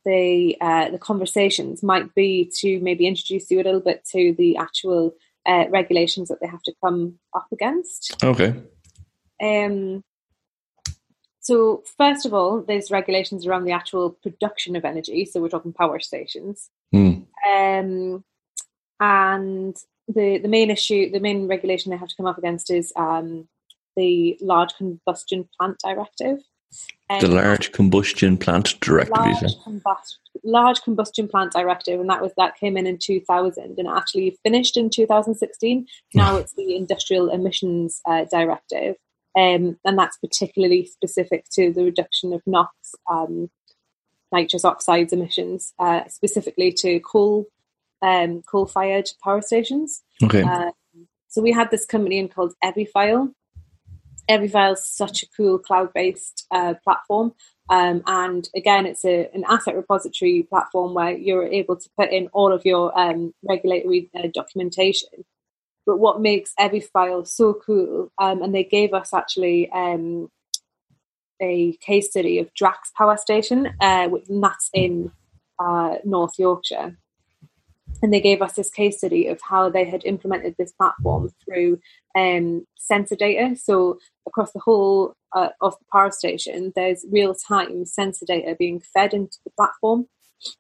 the 0.04 0.58
uh, 0.60 0.90
the 0.90 0.98
conversations 0.98 1.84
might 1.84 2.14
be 2.16 2.52
to 2.60 2.80
maybe 2.80 3.08
introduce 3.08 3.50
you 3.52 3.62
a 3.62 3.64
little 3.64 3.80
bit 3.80 4.04
to 4.12 4.34
the 4.38 4.58
actual 4.58 5.14
uh, 5.46 5.66
regulations 5.70 6.30
that 6.30 6.40
they 6.42 6.48
have 6.48 6.64
to 6.64 6.74
come 6.84 7.20
up 7.36 7.48
against. 7.52 8.16
Okay. 8.24 8.56
Um, 9.42 10.04
so, 11.40 11.84
first 11.98 12.26
of 12.26 12.34
all, 12.34 12.62
there's 12.62 12.92
regulations 12.92 13.48
around 13.48 13.66
the 13.66 13.72
actual 13.72 14.12
production 14.12 14.76
of 14.76 14.86
energy. 14.86 15.26
So, 15.26 15.42
we're 15.42 15.50
talking 15.50 15.74
power 15.74 16.00
stations. 16.00 16.70
Mm. 16.94 17.26
Um, 17.48 18.24
and 19.00 19.76
the, 20.08 20.38
the 20.38 20.48
main 20.48 20.70
issue, 20.70 21.10
the 21.10 21.20
main 21.20 21.48
regulation 21.48 21.90
they 21.90 21.98
have 21.98 22.10
to 22.10 22.16
come 22.16 22.28
up 22.28 22.38
against 22.38 22.70
is 22.70 22.94
um, 22.96 23.48
the 23.96 24.38
Large 24.42 24.76
Combustion 24.76 25.50
Plant 25.58 25.78
Directive. 25.84 26.38
Um, 27.10 27.20
the 27.20 27.28
Large 27.28 27.72
Combustion 27.74 28.38
Plant 28.38 28.80
Directive, 28.80 29.16
large, 29.18 29.56
combust- 29.66 30.18
large 30.44 30.82
Combustion 30.82 31.28
Plant 31.28 31.52
Directive, 31.52 32.00
and 32.00 32.10
that 32.10 32.22
was 32.22 32.32
that 32.38 32.56
came 32.58 32.78
in 32.78 32.88
in 32.88 32.98
2000 32.98 33.76
and 33.78 33.88
actually 33.88 34.38
finished 34.44 34.78
in 34.78 34.90
2016. 34.90 35.86
Now 36.14 36.38
it's 36.38 36.54
the 36.54 36.76
Industrial 36.76 37.30
Emissions 37.30 38.02
uh, 38.06 38.26
Directive, 38.32 38.96
um, 39.38 39.78
and 39.84 39.98
that's 39.98 40.18
particularly 40.18 40.86
specific 40.86 41.46
to 41.52 41.74
the 41.74 41.84
reduction 41.84 42.32
of 42.32 42.42
NOx, 42.46 42.72
um, 43.10 43.50
nitrous 44.32 44.64
oxides 44.64 45.12
emissions, 45.12 45.74
uh, 45.80 46.08
specifically 46.08 46.72
to 46.74 47.00
coal 47.02 47.48
um, 48.02 48.42
coal-fired 48.44 49.10
power 49.24 49.42
stations. 49.42 50.02
Okay. 50.24 50.44
Uh, 50.44 50.72
So 51.28 51.42
we 51.42 51.54
had 51.54 51.72
this 51.72 51.86
company 51.86 52.18
in 52.18 52.28
called 52.28 52.54
Everyfile. 52.64 53.34
Everyfile 54.30 54.74
is 54.74 54.86
such 54.88 55.24
a 55.24 55.28
cool 55.36 55.60
cloud-based 55.60 56.48
uh, 56.52 56.76
platform, 56.84 57.34
um, 57.70 58.04
and 58.06 58.50
again, 58.56 58.86
it's 58.86 59.06
a, 59.06 59.30
an 59.34 59.46
asset 59.48 59.76
repository 59.76 60.44
platform 60.44 60.94
where 60.94 61.12
you're 61.12 61.48
able 61.48 61.78
to 61.78 61.90
put 61.98 62.12
in 62.12 62.28
all 62.34 62.52
of 62.52 62.66
your 62.66 62.98
um, 63.00 63.34
regulatory 63.44 64.10
uh, 64.14 64.28
documentation. 64.34 65.10
But 65.86 65.98
what 65.98 66.22
makes 66.22 66.54
Everyfile 66.60 67.26
so 67.28 67.54
cool, 67.54 68.12
um, 68.18 68.42
and 68.42 68.54
they 68.54 68.64
gave 68.64 68.94
us 68.94 69.14
actually 69.14 69.70
um, 69.72 70.30
a 71.42 71.74
case 71.78 72.10
study 72.10 72.40
of 72.40 72.54
Drax 72.54 72.92
Power 72.98 73.18
Station, 73.18 73.68
uh, 73.82 74.10
and 74.30 74.44
that's 74.44 74.70
in 74.74 75.12
uh, 75.58 75.96
North 76.04 76.38
Yorkshire 76.38 76.98
and 78.02 78.14
they 78.14 78.22
gave 78.22 78.42
us 78.42 78.54
this 78.54 78.70
case 78.70 78.98
study 78.98 79.28
of 79.28 79.40
how 79.42 79.70
they 79.70 79.86
had 79.86 80.04
implemented 80.06 80.56
this 80.58 80.72
platform 80.72 81.30
through 81.44 81.80
um, 82.18 82.66
sensor 82.78 83.16
data. 83.16 83.56
So 83.56 84.00
across 84.28 84.52
the 84.52 84.60
whole 84.60 85.14
uh, 85.34 85.50
of 85.62 85.78
the 85.78 85.86
power 85.92 86.12
station, 86.12 86.74
there's 86.76 87.06
real 87.12 87.36
time 87.36 87.86
sensor 87.86 88.26
data 88.26 88.56
being 88.58 88.82
fed 88.94 89.14
into 89.14 89.38
the 89.44 89.52
platform 89.52 90.08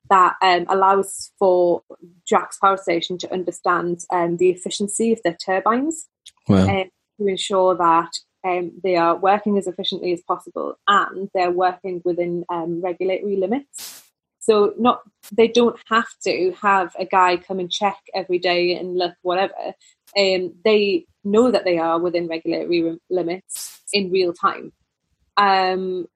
that 0.09 0.35
um, 0.41 0.65
allows 0.69 1.31
for 1.39 1.81
Drax 2.27 2.57
Power 2.59 2.77
Station 2.77 3.17
to 3.19 3.33
understand 3.33 4.01
um, 4.11 4.37
the 4.37 4.49
efficiency 4.49 5.11
of 5.11 5.19
their 5.23 5.35
turbines 5.35 6.07
wow. 6.47 6.67
Um, 6.67 6.89
to 7.19 7.27
ensure 7.27 7.75
that 7.75 8.11
um, 8.43 8.71
they 8.83 8.95
are 8.95 9.15
working 9.15 9.57
as 9.57 9.67
efficiently 9.67 10.13
as 10.13 10.21
possible 10.21 10.75
and 10.87 11.29
they're 11.33 11.51
working 11.51 12.01
within 12.03 12.43
um, 12.49 12.81
regulatory 12.81 13.37
limits. 13.37 14.10
So 14.41 14.73
not 14.77 15.01
they 15.31 15.47
don't 15.47 15.79
have 15.87 16.09
to 16.23 16.53
have 16.61 16.95
a 16.99 17.05
guy 17.05 17.37
come 17.37 17.59
and 17.59 17.71
check 17.71 17.97
every 18.13 18.39
day 18.39 18.75
and 18.75 18.97
look 18.97 19.13
whatever. 19.21 19.53
Um, 20.17 20.55
they 20.65 21.05
know 21.23 21.51
that 21.51 21.63
they 21.63 21.77
are 21.77 21.99
within 21.99 22.27
regulatory 22.27 22.99
limits 23.09 23.81
in 23.93 24.11
real 24.11 24.33
time. 24.33 24.73
Um, 25.37 26.07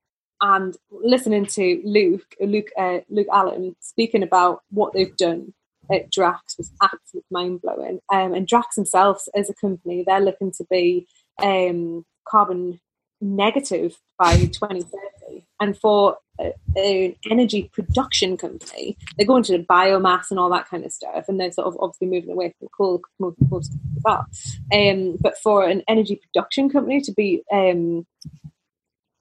and 0.42 0.76
listening 0.92 1.46
to 1.46 1.82
Luke, 1.86 2.36
Luke, 2.42 2.72
uh, 2.78 3.00
Luke 3.10 3.28
Allen 3.32 3.76
speaking 3.80 4.24
about 4.24 4.64
what 4.70 4.94
they've 4.94 5.16
done 5.16 5.54
at 5.92 6.12
Drax 6.12 6.58
was 6.58 6.72
absolutely 6.82 7.28
mind 7.32 7.62
blowing. 7.62 8.00
Um, 8.12 8.34
and 8.34 8.48
Drax 8.48 8.76
themselves, 8.76 9.30
as 9.36 9.50
a 9.50 9.54
company, 9.54 10.04
they're 10.06 10.20
looking 10.20 10.52
to 10.54 10.66
be 10.70 11.08
um, 11.42 12.06
carbon 12.28 12.80
negative 13.22 13.98
by 14.18 14.36
2030. 14.36 15.46
And 15.60 15.78
for 15.78 16.18
an 16.40 17.16
energy 17.30 17.70
production 17.74 18.38
company. 18.38 18.98
They 19.18 19.26
go 19.26 19.38
into 19.38 19.58
to 19.58 19.64
biomass 19.64 20.30
and 20.30 20.40
all 20.40 20.50
that 20.50 20.68
kind 20.68 20.86
of 20.86 20.92
stuff, 20.92 21.26
and 21.28 21.40
they're 21.40 21.52
sort 21.52 21.68
of 21.68 21.78
obviously 21.80 22.08
moving 22.08 22.32
away 22.32 22.54
from 22.58 22.68
coal 22.76 23.02
most, 23.20 23.38
most 23.50 23.74
of 23.74 24.04
that. 24.04 24.26
Um, 24.74 25.18
but 25.20 25.38
for 25.38 25.66
an 25.66 25.84
energy 25.88 26.16
production 26.22 26.70
company 26.70 27.02
to 27.02 27.14
be 27.14 27.44
um, 27.52 28.06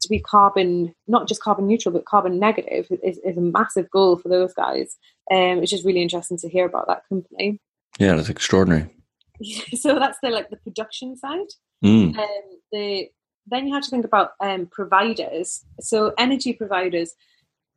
to 0.01 0.09
be 0.09 0.21
carbon, 0.21 0.95
not 1.09 1.29
just 1.29 1.43
carbon 1.43 1.67
neutral, 1.67 1.93
but 1.93 2.05
carbon 2.05 2.39
negative, 2.39 2.87
is, 3.03 3.19
is 3.19 3.37
a 3.37 3.41
massive 3.41 3.91
goal 3.91 4.17
for 4.17 4.29
those 4.29 4.53
guys. 4.53 4.97
Um, 5.31 5.63
it's 5.63 5.71
just 5.71 5.85
really 5.85 6.03
interesting 6.03 6.39
to 6.39 6.49
hear 6.49 6.67
about 6.67 6.87
that 6.89 7.03
company. 7.09 7.61
Yeah, 7.99 8.15
that's 8.15 8.29
extraordinary. 8.29 8.91
so 9.75 9.99
that's 9.99 10.19
the 10.23 10.31
like 10.31 10.51
the 10.51 10.57
production 10.57 11.17
side. 11.17 11.47
Mm. 11.85 12.17
Um, 12.17 12.43
the 12.73 13.09
then 13.47 13.67
you 13.67 13.75
have 13.75 13.85
to 13.85 13.91
think 13.91 14.05
about 14.05 14.33
um, 14.41 14.67
providers. 14.67 15.65
So 15.81 16.15
energy 16.19 16.53
providers. 16.53 17.15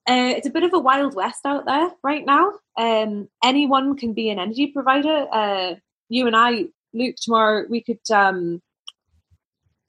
Uh, 0.09 0.33
it's 0.37 0.47
a 0.47 0.51
bit 0.51 0.63
of 0.63 0.73
a 0.73 0.79
wild 0.79 1.15
west 1.15 1.45
out 1.45 1.65
there 1.65 1.91
right 2.01 2.25
now. 2.25 2.53
Um, 2.77 3.27
anyone 3.43 3.97
can 3.97 4.13
be 4.13 4.29
an 4.29 4.39
energy 4.39 4.67
provider. 4.67 5.27
Uh, 5.31 5.75
you 6.07 6.27
and 6.27 6.35
I, 6.35 6.65
Luke, 6.93 7.15
tomorrow 7.21 7.65
we 7.69 7.81
could 7.81 7.99
um, 8.11 8.61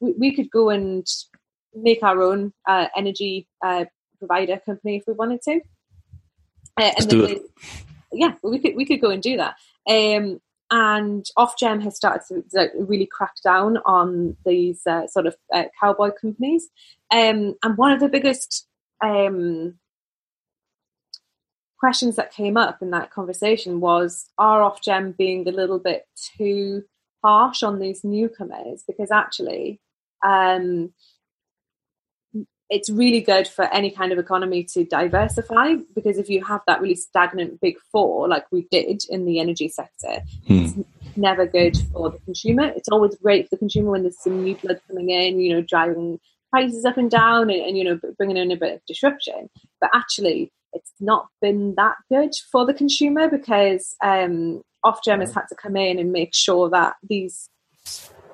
we, 0.01 0.13
we, 0.13 0.35
could 0.35 0.51
go 0.51 0.71
and 0.71 1.07
make 1.75 2.03
our 2.03 2.21
own 2.21 2.53
uh, 2.67 2.89
energy 2.97 3.47
uh, 3.65 3.85
provider 4.19 4.59
company 4.59 4.97
if 4.97 5.05
we 5.07 5.13
wanted 5.13 5.43
to. 5.43 5.61
Uh, 6.77 6.93
do 7.07 7.25
it. 7.25 7.43
yeah, 8.13 8.35
we 8.43 8.59
could 8.59 8.75
we 8.75 8.85
could 8.85 9.01
go 9.01 9.11
and 9.11 9.23
do 9.23 9.37
that. 9.37 9.55
Um, 9.89 10.41
and 10.71 11.25
Ofgem 11.37 11.83
has 11.83 11.97
started 11.97 12.45
to 12.51 12.71
really 12.79 13.07
crack 13.07 13.35
down 13.43 13.79
on 13.87 14.37
these 14.45 14.87
uh, 14.87 15.07
sort 15.07 15.27
of 15.27 15.37
uh, 15.53 15.65
cowboy 15.81 16.11
companies. 16.11 16.69
Um, 17.11 17.55
and 17.63 17.77
one 17.77 17.93
of 17.93 18.01
the 18.01 18.09
biggest 18.09 18.67
um, 19.03 19.79
questions 21.79 22.17
that 22.17 22.33
came 22.33 22.57
up 22.57 22.83
in 22.83 22.91
that 22.91 23.11
conversation 23.11 23.81
was 23.81 24.29
Are 24.37 24.61
Ofgem 24.61 25.17
being 25.17 25.49
a 25.49 25.53
little 25.53 25.79
bit 25.79 26.07
too 26.37 26.85
harsh 27.25 27.63
on 27.63 27.79
these 27.79 28.05
newcomers? 28.05 28.85
Because 28.87 29.11
actually, 29.11 29.81
um, 30.23 30.93
it's 32.71 32.91
really 32.91 33.21
good 33.21 33.49
for 33.49 33.65
any 33.73 33.91
kind 33.91 34.13
of 34.13 34.19
economy 34.19 34.63
to 34.63 34.85
diversify 34.85 35.75
because 35.95 36.19
if 36.19 36.29
you 36.29 36.45
have 36.45 36.61
that 36.67 36.81
really 36.81 36.95
stagnant 36.95 37.61
big 37.61 37.77
four 37.91 38.29
like 38.29 38.45
we 38.53 38.67
did 38.71 39.03
in 39.09 39.25
the 39.25 39.41
energy 39.41 39.69
sector 39.69 40.21
hmm. 40.47 40.65
it's 40.65 40.75
never 41.19 41.47
good 41.47 41.77
for 41.93 42.11
the 42.11 42.19
consumer. 42.21 42.73
It's 42.77 42.89
always 42.89 43.17
great 43.17 43.45
for 43.45 43.57
the 43.57 43.59
consumer 43.59 43.91
when 43.91 44.03
there's 44.03 44.23
some 44.23 44.43
new 44.45 44.55
blood 44.57 44.81
coming 44.87 45.11
in 45.11 45.41
you 45.41 45.55
know 45.55 45.63
driving 45.63 46.19
prices 46.51 46.85
up 46.85 46.97
and 46.97 47.11
down 47.11 47.51
and, 47.51 47.61
and 47.61 47.77
you 47.77 47.85
know 47.85 48.01
bringing 48.17 48.37
in 48.37 48.53
a 48.53 48.57
bit 48.57 48.75
of 48.75 48.81
disruption. 48.87 49.51
But 49.81 49.91
actually 49.95 50.53
it's 50.73 50.93
not 51.01 51.29
been 51.41 51.75
that 51.77 51.97
good 52.11 52.35
for 52.51 52.65
the 52.65 52.75
consumer 52.75 53.29
because 53.29 53.97
um, 54.03 54.63
Ofgem 54.85 55.21
has 55.21 55.35
had 55.35 55.47
to 55.49 55.55
come 55.55 55.77
in 55.77 55.99
and 55.99 56.13
make 56.13 56.35
sure 56.35 56.69
that 56.71 56.95
these 57.03 57.49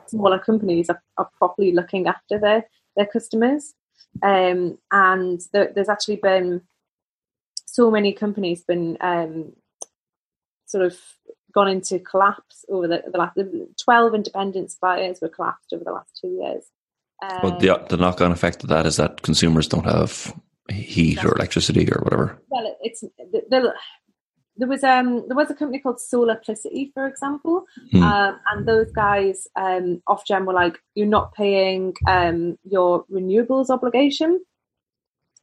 smaller 0.06 0.38
companies 0.38 0.90
are, 0.90 1.02
are 1.16 1.30
properly 1.38 1.72
looking 1.72 2.06
after 2.06 2.38
their 2.38 2.64
their 2.96 3.06
customers 3.06 3.74
um, 4.22 4.78
and 4.90 5.40
there, 5.52 5.72
there's 5.74 5.88
actually 5.88 6.16
been 6.16 6.62
so 7.66 7.90
many 7.90 8.12
companies 8.12 8.62
been 8.62 8.96
um, 9.00 9.52
sort 10.66 10.84
of 10.84 10.98
gone 11.52 11.68
into 11.68 11.98
collapse 11.98 12.64
over 12.68 12.88
the, 12.88 13.02
the 13.10 13.18
last 13.18 13.38
12 13.82 14.14
independent 14.14 14.70
suppliers 14.70 15.18
were 15.20 15.28
collapsed 15.28 15.72
over 15.72 15.84
the 15.84 15.92
last 15.92 16.18
two 16.20 16.28
years. 16.28 16.64
Um, 17.22 17.38
well, 17.42 17.58
the, 17.58 17.86
the 17.88 17.96
knock 17.96 18.20
on 18.20 18.32
effect 18.32 18.62
of 18.64 18.68
that 18.70 18.86
is 18.86 18.96
that 18.96 19.22
consumers 19.22 19.68
don't 19.68 19.84
have 19.84 20.34
heat 20.70 21.24
or 21.24 21.34
electricity 21.36 21.88
or 21.90 22.02
whatever. 22.02 22.38
Well, 22.48 22.76
it's 22.80 23.00
the, 23.00 23.42
the, 23.48 23.72
there 24.56 24.68
was 24.68 24.84
um 24.84 25.24
there 25.28 25.36
was 25.36 25.50
a 25.50 25.54
company 25.54 25.80
called 25.80 25.98
Solarplicity, 25.98 26.92
for 26.94 27.06
example, 27.06 27.64
hmm. 27.90 28.02
um, 28.02 28.38
and 28.52 28.66
those 28.66 28.90
guys 28.92 29.48
um, 29.56 30.02
Ofgem 30.08 30.46
were 30.46 30.52
like, 30.52 30.78
you're 30.94 31.06
not 31.06 31.34
paying 31.34 31.94
um, 32.06 32.56
your 32.64 33.04
renewables 33.12 33.70
obligation, 33.70 34.40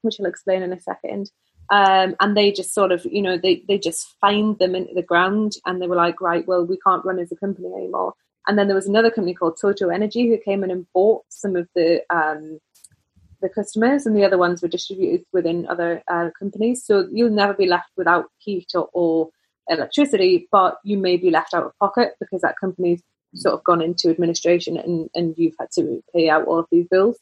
which 0.02 0.16
I'll 0.20 0.28
explain 0.28 0.62
in 0.62 0.74
a 0.74 0.80
second. 0.80 1.32
Um, 1.70 2.16
and 2.20 2.36
they 2.36 2.52
just 2.52 2.74
sort 2.74 2.92
of, 2.92 3.06
you 3.06 3.22
know, 3.22 3.38
they 3.38 3.64
they 3.68 3.78
just 3.78 4.16
fined 4.20 4.60
them 4.60 4.76
into 4.76 4.94
the 4.94 5.02
ground, 5.02 5.54
and 5.66 5.82
they 5.82 5.88
were 5.88 5.96
like, 5.96 6.22
right, 6.22 6.48
well, 6.48 6.66
we 6.66 6.78
can't 6.86 7.06
run 7.06 7.20
as 7.20 7.32
a 7.32 7.36
company 7.38 7.70
anymore. 7.74 8.14
And 8.48 8.58
then 8.58 8.68
there 8.68 8.76
was 8.76 8.88
another 8.88 9.12
company 9.12 9.34
called 9.34 9.58
Toto 9.62 9.90
Energy 9.90 10.28
who 10.28 10.38
came 10.38 10.64
in 10.64 10.72
and 10.72 10.88
bought 10.94 11.24
some 11.30 11.56
of 11.56 11.68
the 11.76 12.02
um, 12.10 12.60
the 13.42 13.50
customers, 13.50 14.06
and 14.06 14.16
the 14.16 14.26
other 14.26 14.38
ones 14.38 14.62
were 14.62 14.68
distributed 14.68 15.26
within 15.34 15.68
other 15.68 16.04
uh, 16.08 16.30
companies. 16.38 16.86
So 16.86 17.08
you'll 17.12 17.30
never 17.30 17.54
be 17.54 17.68
left 17.68 17.90
without 17.98 18.26
heat 18.38 18.72
or, 18.76 18.90
or, 18.94 19.30
electricity, 19.70 20.50
but 20.52 20.80
you 20.84 20.98
may 20.98 21.16
be 21.16 21.30
left 21.30 21.54
out 21.54 21.64
of 21.64 21.78
pocket 21.80 22.16
because 22.20 22.42
that 22.42 22.60
company's 22.60 23.02
sort 23.36 23.54
of 23.54 23.64
gone 23.64 23.82
into 23.82 24.10
administration 24.10 24.76
and, 24.76 25.10
and 25.16 25.34
you've 25.38 25.56
had 25.58 25.70
to 25.72 26.04
pay 26.14 26.30
out 26.30 26.46
all 26.46 26.60
of 26.60 26.66
these 26.72 26.88
bills. 26.90 27.18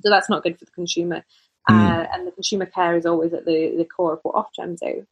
So 0.00 0.08
that's 0.08 0.30
not 0.30 0.42
good 0.42 0.58
for 0.58 0.64
the 0.64 0.70
consumer. 0.70 1.24
Mm. 1.68 1.74
Uh, 1.74 2.06
and 2.12 2.26
the 2.26 2.30
consumer 2.30 2.66
care 2.66 2.96
is 2.96 3.04
always 3.04 3.34
at 3.34 3.44
the, 3.44 3.74
the 3.76 3.84
core 3.84 4.14
of 4.14 4.20
what 4.22 4.34
Ofgem 4.34 4.78
do. 4.78 5.06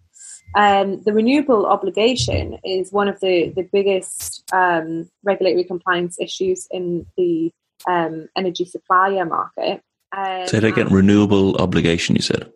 Um, 0.56 1.02
the 1.02 1.12
renewable 1.12 1.66
obligation 1.66 2.58
is 2.64 2.92
one 2.92 3.08
of 3.08 3.18
the, 3.20 3.52
the 3.54 3.68
biggest 3.70 4.44
um, 4.52 5.10
regulatory 5.24 5.64
compliance 5.64 6.16
issues 6.20 6.68
in 6.70 7.06
the 7.16 7.52
um, 7.88 8.28
energy 8.36 8.64
supplier 8.64 9.24
market. 9.24 9.82
Um, 10.16 10.46
Say 10.46 10.60
that 10.60 10.68
again, 10.68 10.88
renewable 10.88 11.56
obligation, 11.56 12.16
you 12.16 12.22
said? 12.22 12.52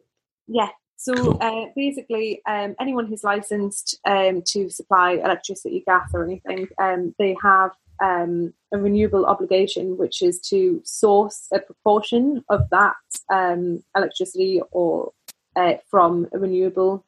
Yeah. 0.47 0.68
So 0.97 1.14
cool. 1.14 1.38
uh, 1.40 1.66
basically, 1.76 2.42
um, 2.47 2.75
anyone 2.80 3.06
who's 3.06 3.23
licensed 3.23 3.99
um, 4.04 4.42
to 4.47 4.68
supply 4.68 5.12
electricity, 5.12 5.85
gas, 5.87 6.11
or 6.12 6.25
anything, 6.25 6.68
um, 6.80 7.14
they 7.18 7.37
have 7.42 7.70
um, 8.02 8.52
a 8.73 8.78
renewable 8.78 9.25
obligation, 9.26 9.97
which 9.97 10.23
is 10.23 10.40
to 10.49 10.80
source 10.85 11.47
a 11.52 11.61
proportion 11.61 12.44
of 12.49 12.68
that 12.70 12.97
um, 13.32 13.82
electricity 13.97 14.61
or 14.73 15.12
uh, 15.56 15.75
from 15.88 16.26
a 16.32 16.38
renewable 16.38 17.04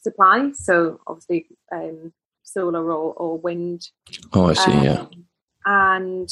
supply. 0.00 0.50
So 0.54 1.00
obviously, 1.06 1.46
um, 1.70 2.12
solar 2.42 2.90
or, 2.90 3.12
or 3.14 3.38
wind. 3.38 3.90
Oh, 4.32 4.46
I 4.48 4.52
see. 4.54 4.72
yeah. 4.72 5.06
And 5.66 6.28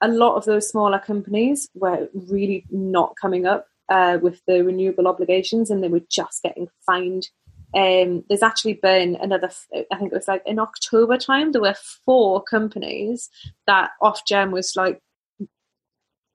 a 0.00 0.08
lot 0.08 0.36
of 0.36 0.44
those 0.44 0.68
smaller 0.68 0.98
companies 0.98 1.68
were 1.74 2.08
really 2.14 2.64
not 2.70 3.14
coming 3.20 3.46
up 3.46 3.66
uh, 3.88 4.18
with 4.22 4.40
the 4.46 4.62
renewable 4.62 5.08
obligations 5.08 5.70
and 5.70 5.82
they 5.82 5.88
were 5.88 6.02
just 6.08 6.42
getting 6.42 6.68
fined 6.86 7.28
um, 7.72 8.24
there's 8.28 8.42
actually 8.42 8.74
been 8.74 9.16
another. 9.16 9.50
I 9.72 9.96
think 9.96 10.12
it 10.12 10.16
was 10.16 10.26
like 10.26 10.42
in 10.44 10.58
October 10.58 11.16
time. 11.16 11.52
There 11.52 11.62
were 11.62 11.76
four 12.04 12.42
companies 12.42 13.30
that 13.66 13.92
Ofgem 14.02 14.50
was 14.50 14.74
like 14.74 15.00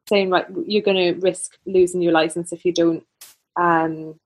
saying, 0.07 0.29
right, 0.29 0.45
you're 0.65 0.81
going 0.81 1.15
to 1.15 1.19
risk 1.19 1.57
losing 1.65 2.01
your 2.01 2.13
license 2.13 2.53
if 2.53 2.63
you 2.63 2.71
don't 2.71 3.03
um, 3.59 4.19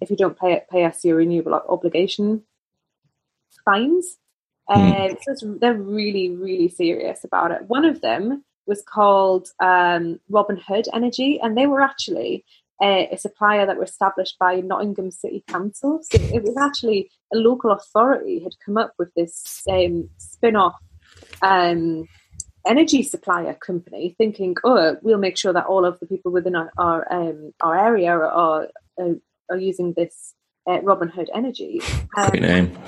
if 0.00 0.10
you 0.10 0.16
don't 0.16 0.38
pay 0.38 0.60
pay 0.70 0.84
us 0.84 1.04
your 1.04 1.16
renewable 1.16 1.54
obligation 1.54 2.42
fines. 3.64 4.18
Mm. 4.70 5.18
so 5.22 5.56
they're 5.60 5.74
really, 5.74 6.30
really 6.30 6.68
serious 6.68 7.24
about 7.24 7.50
it. 7.50 7.62
One 7.62 7.84
of 7.84 8.00
them 8.00 8.44
was 8.66 8.82
called 8.82 9.48
um, 9.60 10.20
Robin 10.28 10.56
Hood 10.56 10.86
Energy, 10.92 11.40
and 11.42 11.56
they 11.56 11.66
were 11.66 11.80
actually 11.80 12.44
a, 12.82 13.08
a, 13.12 13.18
supplier 13.18 13.66
that 13.66 13.76
were 13.76 13.84
established 13.84 14.36
by 14.38 14.56
Nottingham 14.56 15.10
City 15.10 15.44
Council. 15.46 16.00
So 16.02 16.18
it 16.20 16.42
was 16.42 16.56
actually 16.56 17.10
a 17.32 17.36
local 17.36 17.70
authority 17.70 18.42
had 18.42 18.52
come 18.64 18.76
up 18.76 18.92
with 18.98 19.12
this 19.14 19.62
um, 19.70 20.08
spin-off 20.18 20.74
um, 21.42 22.08
energy 22.66 23.02
supplier 23.02 23.54
company, 23.54 24.14
thinking, 24.18 24.56
"Oh, 24.64 24.96
we'll 25.02 25.18
make 25.18 25.36
sure 25.36 25.52
that 25.52 25.66
all 25.66 25.84
of 25.84 26.00
the 26.00 26.06
people 26.06 26.32
within 26.32 26.56
our 26.56 26.70
our, 26.78 27.12
um, 27.12 27.52
our 27.60 27.78
area 27.78 28.10
are, 28.10 28.68
are, 28.98 29.16
are 29.50 29.56
using 29.56 29.94
this 29.96 30.34
uh, 30.68 30.80
Robin 30.82 31.08
Hood 31.08 31.30
Energy." 31.34 31.80
Great 32.10 32.42
name. 32.42 32.78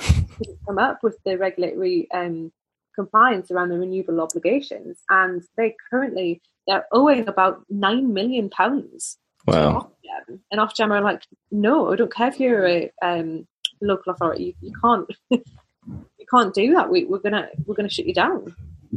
Come 0.66 0.78
up 0.78 1.00
with 1.02 1.18
the 1.24 1.38
regulatory 1.38 2.08
um, 2.12 2.52
compliance 2.94 3.50
around 3.50 3.70
the 3.70 3.78
renewable 3.78 4.20
obligations, 4.20 4.98
and 5.08 5.42
they 5.56 5.74
currently 5.90 6.40
they're 6.66 6.86
owing 6.92 7.28
about 7.28 7.64
nine 7.68 8.12
million 8.12 8.50
pounds. 8.50 9.18
Wow. 9.46 9.90
Ofgem. 10.04 10.40
And 10.50 10.60
Ofgem 10.60 10.90
are 10.90 11.02
like, 11.02 11.22
no, 11.50 11.92
I 11.92 11.96
don't 11.96 12.12
care 12.12 12.28
if 12.28 12.40
you're 12.40 12.66
a 12.66 12.90
um, 13.02 13.46
local 13.80 14.12
authority, 14.12 14.56
you, 14.60 14.68
you 14.68 14.72
can't, 14.82 15.10
you 15.30 16.26
can't 16.30 16.54
do 16.54 16.74
that. 16.74 16.90
We, 16.90 17.04
are 17.04 17.18
gonna 17.18 17.48
we're 17.66 17.74
gonna 17.74 17.88
shut 17.88 18.06
you 18.06 18.14
down. 18.14 18.54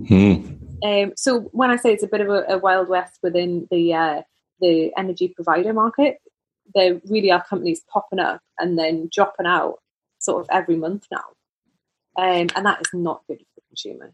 Hmm. 0.07 0.53
Um, 0.83 1.13
so 1.15 1.41
when 1.51 1.71
I 1.71 1.75
say 1.75 1.91
it's 1.91 2.03
a 2.03 2.07
bit 2.07 2.21
of 2.21 2.29
a, 2.29 2.43
a 2.49 2.57
wild 2.59 2.87
west 2.87 3.19
within 3.23 3.67
the 3.71 3.93
uh, 3.93 4.21
the 4.61 4.91
energy 4.97 5.29
provider 5.29 5.73
market, 5.73 6.19
there 6.73 7.01
really 7.09 7.31
are 7.31 7.43
companies 7.43 7.81
popping 7.91 8.19
up 8.19 8.41
and 8.59 8.77
then 8.77 9.09
dropping 9.11 9.47
out 9.47 9.79
sort 10.19 10.41
of 10.41 10.47
every 10.51 10.75
month 10.75 11.07
now, 11.11 11.25
um, 12.17 12.47
and 12.55 12.65
that 12.65 12.81
is 12.81 12.93
not 12.93 13.21
good 13.27 13.41
consumer. 13.77 14.13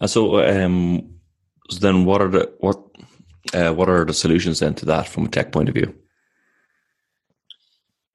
And 0.00 0.10
so, 0.10 0.40
um, 0.40 1.14
so 1.70 1.78
then, 1.80 2.04
what 2.04 2.20
are 2.20 2.28
the 2.28 2.52
what 2.58 2.78
uh, 3.54 3.72
what 3.72 3.88
are 3.88 4.04
the 4.04 4.14
solutions 4.14 4.60
then 4.60 4.74
to 4.76 4.86
that 4.86 5.08
from 5.08 5.26
a 5.26 5.28
tech 5.28 5.52
point 5.52 5.68
of 5.68 5.74
view? 5.74 5.94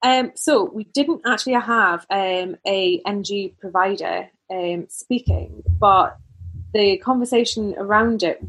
Um, 0.02 0.32
so 0.36 0.70
we 0.72 0.84
didn't 0.84 1.22
actually 1.26 1.54
have 1.54 2.06
um, 2.10 2.58
a 2.68 3.02
energy 3.06 3.56
provider 3.60 4.30
um, 4.52 4.86
speaking, 4.90 5.64
but 5.80 6.18
the 6.74 6.98
conversation 6.98 7.74
around 7.78 8.22
it, 8.22 8.44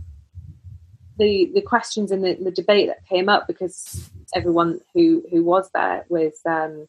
the 1.19 1.51
the 1.55 1.63
questions 1.63 2.11
and 2.11 2.25
the, 2.25 2.35
the 2.35 2.51
debate 2.51 2.89
that 2.89 3.07
came 3.07 3.29
up 3.29 3.47
because 3.47 4.11
everyone 4.35 4.81
who 4.93 5.25
who 5.31 5.45
was 5.45 5.71
there 5.73 6.05
was 6.09 6.35
um, 6.45 6.89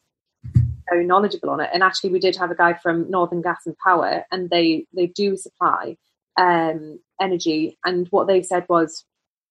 very 0.90 1.06
knowledgeable 1.06 1.50
on 1.50 1.60
it. 1.60 1.70
And 1.72 1.82
actually, 1.82 2.10
we 2.10 2.18
did 2.18 2.36
have 2.36 2.50
a 2.50 2.56
guy 2.56 2.74
from 2.74 3.10
Northern 3.10 3.42
Gas 3.42 3.62
and 3.66 3.76
Power, 3.78 4.24
and 4.30 4.50
they 4.50 4.86
they 4.94 5.06
do 5.06 5.36
supply 5.36 5.96
um, 6.38 7.00
energy. 7.20 7.78
And 7.84 8.06
what 8.10 8.26
they 8.26 8.42
said 8.42 8.66
was, 8.68 9.04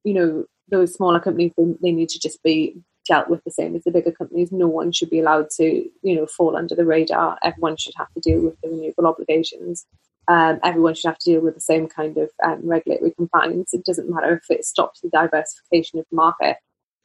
you 0.04 0.14
know, 0.14 0.46
those 0.70 0.94
smaller 0.94 1.20
companies 1.20 1.54
they, 1.58 1.66
they 1.82 1.92
need 1.92 2.10
to 2.10 2.20
just 2.20 2.42
be 2.44 2.76
dealt 3.08 3.30
with 3.30 3.42
the 3.46 3.52
same 3.52 3.76
as 3.76 3.84
the 3.84 3.92
bigger 3.92 4.12
companies. 4.12 4.52
No 4.52 4.68
one 4.68 4.92
should 4.92 5.10
be 5.10 5.20
allowed 5.20 5.50
to, 5.58 5.64
you 5.64 6.16
know, 6.16 6.26
fall 6.26 6.58
under 6.58 6.76
the 6.76 6.86
radar. 6.86 7.38
Everyone 7.44 7.78
should 7.78 7.94
have 7.98 8.12
to 8.14 8.20
deal 8.20 8.42
with 8.42 8.60
the 8.62 8.70
renewable 8.70 9.08
obligations 9.08 9.86
um, 10.28 10.60
everyone 10.64 10.94
should 10.94 11.08
have 11.08 11.18
to 11.20 11.32
deal 11.32 11.42
with 11.42 11.56
the 11.56 11.62
same 11.62 11.88
kind 11.88 12.18
of 12.18 12.30
um, 12.44 12.62
regulatory 12.64 13.12
compliance. 13.12 13.74
It 13.74 13.86
doesn't 13.86 14.10
matter 14.10 14.36
if 14.36 14.50
it 14.50 14.66
stops 14.66 15.00
the 15.00 15.10
diversification 15.10 16.00
of 16.00 16.06
the 16.12 16.16
market. 16.16 16.58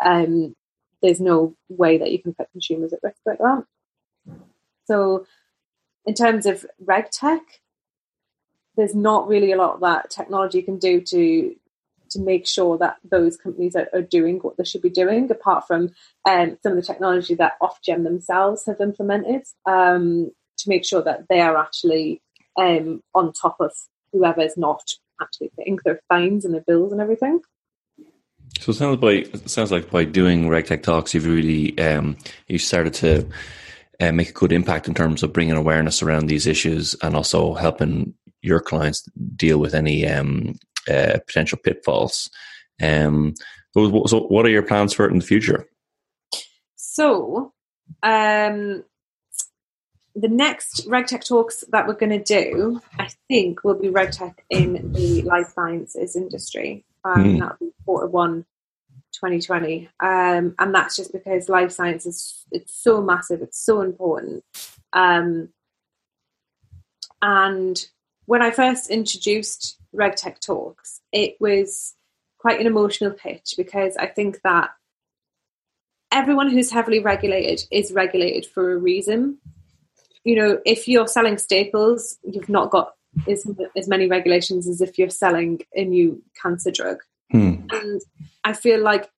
Um, 0.05 0.55
there's 1.03 1.21
no 1.21 1.55
way 1.69 1.99
that 1.99 2.11
you 2.11 2.21
can 2.21 2.35
put 2.35 2.51
consumers 2.51 2.93
at 2.93 3.01
risk 3.03 3.19
like 3.25 3.39
that. 3.39 3.65
So, 4.85 5.27
in 6.07 6.15
terms 6.15 6.47
of 6.47 6.67
reg 6.81 7.11
tech, 7.11 7.43
there's 8.77 8.95
not 8.95 9.29
really 9.29 9.53
a 9.53 9.57
lot 9.57 9.81
that 9.81 10.11
technology 10.11 10.63
can 10.63 10.79
do 10.79 11.01
to 11.01 11.55
to 12.11 12.21
make 12.21 12.47
sure 12.47 12.77
that 12.79 12.97
those 13.11 13.39
companies 13.39 13.75
are, 13.75 13.89
are 13.95 14.03
doing 14.03 14.39
what 14.41 14.57
they 14.57 14.65
should 14.65 14.83
be 14.83 14.91
doing, 14.91 15.31
apart 15.31 15.67
from 15.67 15.91
um, 16.29 16.59
some 16.63 16.73
of 16.73 16.77
the 16.77 16.83
technology 16.83 17.35
that 17.35 17.55
Ofgem 17.63 18.05
themselves 18.05 18.67
have 18.67 18.81
implemented 18.81 19.45
um, 19.67 20.31
to 20.59 20.69
make 20.69 20.85
sure 20.85 21.03
that 21.03 21.27
they 21.29 21.41
are 21.41 21.57
actually 21.57 22.21
um, 22.59 23.03
on 23.15 23.33
top 23.33 23.57
of 23.61 23.73
whoever's 24.13 24.57
not 24.57 24.83
actually 25.21 25.51
paying 25.59 25.79
their 25.85 26.01
fines 26.09 26.45
and 26.45 26.53
their 26.53 26.65
bills 26.67 26.93
and 26.93 27.01
everything. 27.01 27.41
So 28.61 28.71
it 28.71 28.75
sounds 28.75 28.99
it 29.03 29.51
sounds 29.51 29.73
like 29.73 29.91
by 29.91 30.05
doing 30.05 30.45
RegTech 30.49 30.83
talks, 30.83 31.15
you've 31.15 31.27
really 31.27 31.79
um, 31.79 32.17
you 32.47 32.59
started 32.59 32.95
to 32.95 33.27
uh, 34.03 34.13
make 34.13 34.31
a 34.31 34.33
good 34.33 34.53
impact 34.53 34.89
in 34.89 34.95
terms 34.95 35.23
of 35.23 35.33
bringing 35.33 35.55
awareness 35.55 36.03
around 36.03 36.27
these 36.27 36.47
issues 36.47 36.95
and 37.03 37.15
also 37.15 37.55
helping 37.55 38.15
your 38.41 38.59
clients 38.59 39.09
deal 39.37 39.59
with 39.59 39.75
any 39.75 40.07
um, 40.07 40.59
uh, 40.91 41.19
potential 41.27 41.59
pitfalls. 41.63 42.29
Um, 42.83 43.35
so, 43.73 43.89
what 44.29 44.45
are 44.45 44.51
your 44.51 44.65
plans 44.65 44.93
for 44.93 45.07
it 45.07 45.13
in 45.13 45.21
the 45.21 45.25
future? 45.25 45.67
So, 46.75 47.53
um, 48.03 48.85
the 50.15 50.29
next 50.29 50.89
RegTech 50.89 51.27
talks 51.27 51.63
that 51.71 51.87
we're 51.87 51.95
going 51.95 52.11
to 52.11 52.23
do, 52.23 52.81
I 52.99 53.09
think, 53.29 53.63
will 53.63 53.79
be 53.79 53.89
RegTech 53.89 54.35
in 54.51 54.93
the 54.93 55.23
life 55.23 55.53
sciences 55.55 56.17
industry. 56.17 56.85
Um, 57.05 57.25
mm. 57.25 57.41
That'll 57.41 57.57
be 57.61 57.73
quarter 57.85 58.09
one 58.09 58.45
2020. 59.25 59.89
Um, 60.01 60.55
and 60.59 60.75
that's 60.75 60.97
just 60.97 61.13
because 61.13 61.49
life 61.49 61.73
science 61.73 62.07
is 62.07 62.45
it's 62.51 62.75
so 62.75 63.03
massive, 63.03 63.43
it's 63.43 63.59
so 63.59 63.81
important. 63.81 64.45
Um, 64.93 65.49
and 67.21 67.85
when 68.27 68.43
I 68.43 68.51
first 68.51 68.91
introduced 68.91 69.79
RegTech 69.95 70.41
Talks, 70.41 71.01
it 71.13 71.37
was 71.41 71.95
quite 72.39 72.61
an 72.61 72.67
emotional 72.67 73.13
pitch 73.13 73.55
because 73.57 73.97
I 73.97 74.07
think 74.07 74.41
that 74.43 74.71
everyone 76.11 76.51
who's 76.51 76.71
heavily 76.71 76.99
regulated 76.99 77.65
is 77.71 77.93
regulated 77.93 78.47
for 78.47 78.73
a 78.73 78.77
reason 78.77 79.39
you 80.25 80.37
know, 80.37 80.61
if 80.65 80.87
you're 80.87 81.07
selling 81.07 81.39
staples, 81.39 82.19
you've 82.23 82.49
not 82.49 82.71
got 82.71 82.93
as, 83.29 83.47
as 83.77 83.89
many 83.89 84.07
regulations 84.07 84.69
as 84.69 84.81
if 84.81 84.99
you're 84.99 85.11
selling 85.11 85.61
a 85.75 85.85
new 85.85 86.23
cancer 86.41 86.71
drug. 86.71 86.99
Hmm. 87.33 87.55
And 87.71 88.01
I 88.45 88.53
feel 88.53 88.81
like 88.81 89.11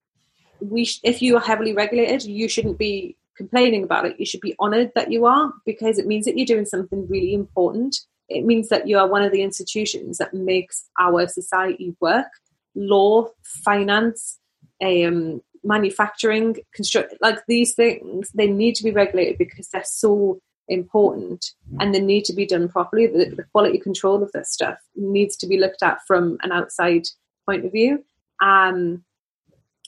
we, 0.61 0.85
sh- 0.85 1.01
if 1.03 1.21
you 1.21 1.37
are 1.37 1.41
heavily 1.41 1.75
regulated, 1.75 2.25
you 2.25 2.49
shouldn't 2.49 2.79
be 2.79 3.17
complaining 3.37 3.85
about 3.85 4.07
it. 4.07 4.19
You 4.19 4.27
should 4.27 4.41
be 4.41 4.55
honoured 4.59 4.93
that 4.95 5.11
you 5.11 5.27
are 5.27 5.53
because 5.67 5.99
it 5.99 6.07
means 6.07 6.25
that 6.25 6.39
you're 6.39 6.47
doing 6.47 6.65
something 6.65 7.07
really 7.09 7.35
important. 7.35 7.97
It 8.29 8.45
means 8.45 8.69
that 8.69 8.89
you 8.89 8.99
are 8.99 9.09
one 9.09 9.23
of 9.23 9.33
the 9.33 9.43
institutions 9.43 10.19
that 10.19 10.33
makes 10.33 10.89
our 10.99 11.27
society 11.29 11.95
work. 12.01 12.29
Law, 12.75 13.29
finance, 13.43 14.39
um, 14.83 15.43
manufacturing, 15.63 16.57
construct 16.75 17.15
like 17.21 17.41
these 17.47 17.75
things, 17.75 18.31
they 18.35 18.47
need 18.47 18.75
to 18.77 18.85
be 18.85 18.91
regulated 18.91 19.39
because 19.39 19.69
they're 19.69 19.83
so 19.85 20.41
important 20.69 21.53
and 21.79 21.95
they 21.95 22.01
need 22.01 22.25
to 22.25 22.33
be 22.33 22.47
done 22.47 22.69
properly. 22.69 23.07
The, 23.07 23.35
the, 23.37 23.45
quality 23.53 23.79
control 23.79 24.23
of 24.23 24.33
this 24.33 24.51
stuff 24.51 24.79
needs 24.97 25.37
to 25.39 25.47
be 25.47 25.59
looked 25.59 25.83
at 25.83 25.99
from 26.07 26.39
an 26.43 26.53
outside 26.53 27.05
point 27.47 27.65
of 27.65 27.73
view. 27.73 28.05
Um, 28.43 29.05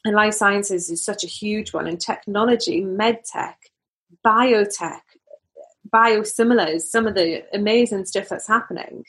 and 0.05 0.15
life 0.15 0.35
sciences 0.35 0.89
is 0.89 1.05
such 1.05 1.25
a 1.25 1.29
huge 1.29 1.73
one, 1.73 1.87
and 1.87 2.01
technology, 2.01 2.81
medtech, 2.81 3.57
biotech, 4.25 5.01
biosimilars, 5.93 6.83
some 6.83 7.07
of 7.07 7.15
the 7.15 7.45
amazing 7.53 8.05
stuff 8.05 8.29
that's 8.29 8.47
happening. 8.47 9.05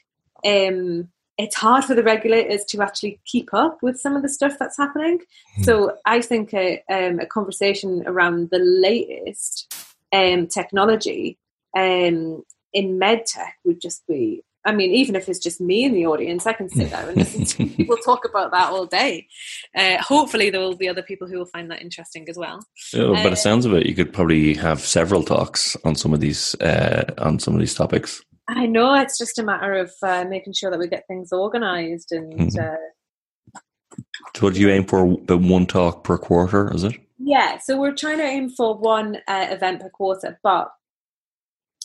Um, 0.45 1.09
it's 1.37 1.55
hard 1.55 1.85
for 1.85 1.93
the 1.93 2.03
regulators 2.03 2.65
to 2.65 2.81
actually 2.81 3.19
keep 3.25 3.53
up 3.53 3.83
with 3.83 3.99
some 3.99 4.15
of 4.15 4.23
the 4.23 4.29
stuff 4.29 4.57
that's 4.59 4.77
happening. 4.77 5.19
Mm. 5.59 5.65
So 5.65 5.97
I 6.05 6.21
think 6.21 6.53
a, 6.53 6.83
um, 6.89 7.19
a 7.19 7.27
conversation 7.27 8.03
around 8.07 8.49
the 8.49 8.59
latest 8.59 9.71
um, 10.11 10.47
technology 10.47 11.37
um, 11.75 12.43
in 12.73 12.99
medtech 12.99 13.51
would 13.65 13.79
just 13.79 14.05
be 14.07 14.43
I 14.67 14.73
mean, 14.73 14.91
even 14.91 15.15
if 15.15 15.29
it's 15.29 15.39
just 15.39 15.61
me 15.61 15.85
in 15.85 15.93
the 15.93 16.05
audience, 16.05 16.45
I 16.45 16.51
can 16.51 16.67
sit 16.67 16.91
there 16.91 17.07
and 17.07 17.17
listen 17.17 17.45
to 17.45 17.65
people 17.77 17.95
talk 17.95 18.25
about 18.25 18.51
that 18.51 18.69
all 18.69 18.85
day. 18.85 19.25
Uh, 19.73 19.95
hopefully, 20.01 20.49
there 20.49 20.59
will 20.59 20.75
be 20.75 20.89
other 20.89 21.01
people 21.01 21.25
who 21.25 21.37
will 21.37 21.45
find 21.45 21.71
that 21.71 21.81
interesting 21.81 22.27
as 22.27 22.37
well. 22.37 22.59
Oh, 22.93 23.13
but 23.13 23.27
uh, 23.27 23.29
it 23.29 23.37
sounds 23.37 23.65
of 23.65 23.73
it, 23.73 23.85
you 23.85 23.95
could 23.95 24.11
probably 24.11 24.55
have 24.55 24.81
several 24.81 25.23
talks 25.23 25.77
on 25.85 25.95
some 25.95 26.13
of 26.13 26.19
these 26.19 26.53
uh, 26.55 27.05
on 27.17 27.39
some 27.39 27.53
of 27.53 27.61
these 27.61 27.75
topics. 27.75 28.21
I 28.49 28.65
know 28.65 28.93
it's 28.95 29.17
just 29.17 29.39
a 29.39 29.43
matter 29.43 29.73
of 29.73 29.91
uh, 30.03 30.25
making 30.25 30.53
sure 30.53 30.69
that 30.69 30.79
we 30.79 30.87
get 30.89 31.07
things 31.07 31.31
organised 31.31 32.11
and. 32.11 32.33
Mm-hmm. 32.33 32.59
Uh, 32.59 33.95
so, 34.35 34.47
what 34.47 34.53
do 34.53 34.59
you 34.59 34.69
aim 34.69 34.85
for? 34.85 35.17
The 35.27 35.37
one 35.37 35.65
talk 35.65 36.03
per 36.03 36.17
quarter, 36.17 36.73
is 36.75 36.83
it? 36.83 36.99
Yeah, 37.19 37.57
so 37.59 37.79
we're 37.79 37.95
trying 37.95 38.17
to 38.17 38.25
aim 38.25 38.49
for 38.49 38.77
one 38.77 39.17
uh, 39.29 39.47
event 39.49 39.79
per 39.79 39.89
quarter, 39.89 40.37
but 40.43 40.71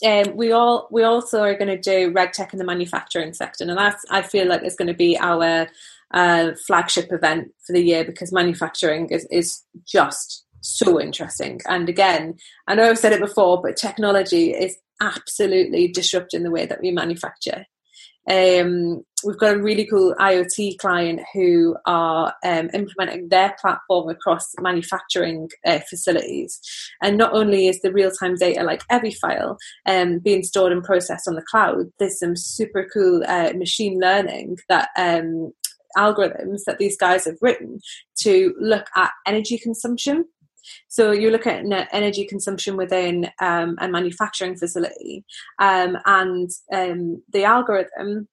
um, 0.03 0.35
we 0.35 0.51
all 0.51 0.87
we 0.91 1.03
also 1.03 1.41
are 1.41 1.55
going 1.55 1.67
to 1.67 1.77
do 1.77 2.11
RegTech 2.11 2.53
in 2.53 2.59
the 2.59 2.65
manufacturing 2.65 3.33
sector, 3.33 3.63
and 3.63 3.77
that's 3.77 4.03
I 4.09 4.21
feel 4.21 4.47
like 4.47 4.63
is 4.63 4.75
going 4.75 4.89
to 4.89 4.93
be 4.93 5.17
our 5.17 5.67
uh, 6.13 6.51
flagship 6.67 7.11
event 7.11 7.51
for 7.65 7.73
the 7.73 7.83
year 7.83 8.03
because 8.03 8.31
manufacturing 8.31 9.09
is 9.09 9.25
is 9.31 9.63
just 9.85 10.45
so 10.61 10.99
interesting. 10.99 11.59
And 11.67 11.89
again, 11.89 12.37
I 12.67 12.75
know 12.75 12.89
I've 12.89 12.99
said 12.99 13.13
it 13.13 13.19
before, 13.19 13.61
but 13.61 13.77
technology 13.77 14.51
is 14.51 14.77
absolutely 15.01 15.89
disrupting 15.89 16.43
the 16.43 16.51
way 16.51 16.65
that 16.65 16.81
we 16.81 16.91
manufacture. 16.91 17.65
Um, 18.29 19.03
we've 19.23 19.37
got 19.37 19.55
a 19.55 19.61
really 19.61 19.85
cool 19.85 20.15
IoT 20.19 20.77
client 20.77 21.21
who 21.33 21.75
are 21.85 22.33
um, 22.43 22.69
implementing 22.73 23.29
their 23.29 23.55
platform 23.59 24.09
across 24.09 24.53
manufacturing 24.59 25.49
uh, 25.65 25.79
facilities. 25.89 26.59
And 27.01 27.17
not 27.17 27.33
only 27.33 27.67
is 27.67 27.81
the 27.81 27.91
real 27.91 28.11
time 28.11 28.35
data 28.35 28.63
like 28.63 28.85
Everyfile 28.91 29.57
um, 29.85 30.19
being 30.19 30.43
stored 30.43 30.71
and 30.71 30.83
processed 30.83 31.27
on 31.27 31.35
the 31.35 31.45
cloud, 31.49 31.91
there's 31.99 32.19
some 32.19 32.35
super 32.35 32.87
cool 32.93 33.23
uh, 33.27 33.53
machine 33.55 33.99
learning 33.99 34.57
that 34.69 34.89
um, 34.97 35.51
algorithms 35.97 36.61
that 36.65 36.77
these 36.79 36.97
guys 36.97 37.25
have 37.25 37.37
written 37.41 37.79
to 38.17 38.53
look 38.59 38.87
at 38.95 39.11
energy 39.27 39.57
consumption 39.57 40.25
so 40.87 41.11
you 41.11 41.29
look 41.29 41.47
at 41.47 41.65
energy 41.91 42.25
consumption 42.25 42.77
within 42.77 43.29
um, 43.39 43.75
a 43.79 43.87
manufacturing 43.87 44.55
facility, 44.55 45.25
um, 45.59 45.97
and 46.05 46.49
um, 46.71 47.23
the 47.31 47.43
algorithm 47.43 48.27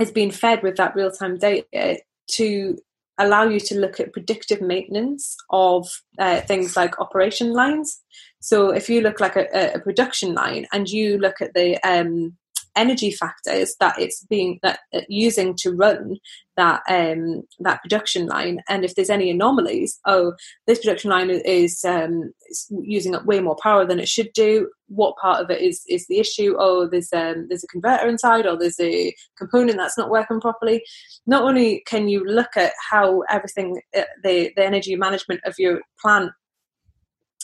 is 0.00 0.10
being 0.10 0.30
fed 0.30 0.62
with 0.62 0.76
that 0.76 0.94
real 0.94 1.10
time 1.10 1.38
data 1.38 1.98
to 2.26 2.78
allow 3.18 3.44
you 3.44 3.60
to 3.60 3.78
look 3.78 4.00
at 4.00 4.12
predictive 4.12 4.60
maintenance 4.60 5.36
of 5.50 5.88
uh, 6.18 6.40
things 6.42 6.76
like 6.76 7.00
operation 7.00 7.52
lines. 7.52 8.00
So 8.40 8.70
if 8.70 8.88
you 8.88 9.00
look 9.00 9.20
like 9.20 9.36
a, 9.36 9.72
a 9.74 9.78
production 9.78 10.34
line 10.34 10.66
and 10.72 10.88
you 10.88 11.18
look 11.18 11.40
at 11.40 11.54
the 11.54 11.78
um, 11.88 12.36
energy 12.76 13.10
factors 13.10 13.76
that 13.80 13.98
it's 13.98 14.24
being 14.24 14.58
that 14.62 14.80
uh, 14.92 15.00
using 15.08 15.54
to 15.56 15.72
run 15.72 16.16
that 16.56 16.82
um, 16.88 17.42
that 17.60 17.82
production 17.82 18.26
line, 18.26 18.60
and 18.68 18.84
if 18.84 18.94
there's 18.94 19.10
any 19.10 19.30
anomalies, 19.30 19.98
oh, 20.06 20.34
this 20.66 20.80
production 20.80 21.10
line 21.10 21.30
is, 21.30 21.84
um, 21.84 22.32
is 22.48 22.72
using 22.82 23.14
up 23.14 23.24
way 23.24 23.40
more 23.40 23.56
power 23.62 23.84
than 23.84 23.98
it 23.98 24.08
should 24.08 24.32
do. 24.34 24.70
What 24.88 25.16
part 25.16 25.42
of 25.42 25.50
it 25.50 25.60
is 25.60 25.82
is 25.88 26.06
the 26.06 26.18
issue? 26.18 26.54
Oh, 26.58 26.86
there's 26.86 27.12
um, 27.12 27.46
there's 27.48 27.64
a 27.64 27.68
converter 27.68 28.08
inside, 28.08 28.46
or 28.46 28.56
there's 28.56 28.80
a 28.80 29.14
component 29.36 29.78
that's 29.78 29.98
not 29.98 30.10
working 30.10 30.40
properly. 30.40 30.84
Not 31.26 31.42
only 31.42 31.82
can 31.86 32.08
you 32.08 32.24
look 32.24 32.56
at 32.56 32.72
how 32.90 33.22
everything 33.30 33.80
uh, 33.96 34.02
the 34.22 34.52
the 34.56 34.64
energy 34.64 34.96
management 34.96 35.40
of 35.44 35.54
your 35.58 35.80
plant 36.00 36.30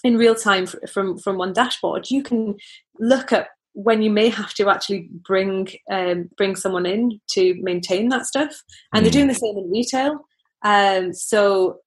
in 0.03 0.17
real 0.17 0.35
time 0.35 0.67
from 0.67 1.19
from 1.19 1.37
one 1.37 1.53
dashboard 1.53 2.11
you 2.11 2.23
can 2.23 2.57
look 2.99 3.33
at 3.33 3.49
when 3.83 4.03
you 4.03 4.11
may 4.11 4.29
have 4.29 4.53
to 4.55 4.69
actually 4.69 5.09
bring 5.27 5.69
um, 5.91 6.29
bring 6.37 6.57
someone 6.57 6.87
in 6.87 7.21
to 7.31 7.55
maintain 7.63 8.09
that 8.09 8.27
stuff, 8.27 8.63
and 8.93 9.01
mm. 9.01 9.05
they're 9.05 9.13
doing 9.13 9.29
the 9.29 9.35
same 9.35 9.57
in 9.57 9.71
retail. 9.71 10.21
Um, 10.63 11.13
so 11.13 11.79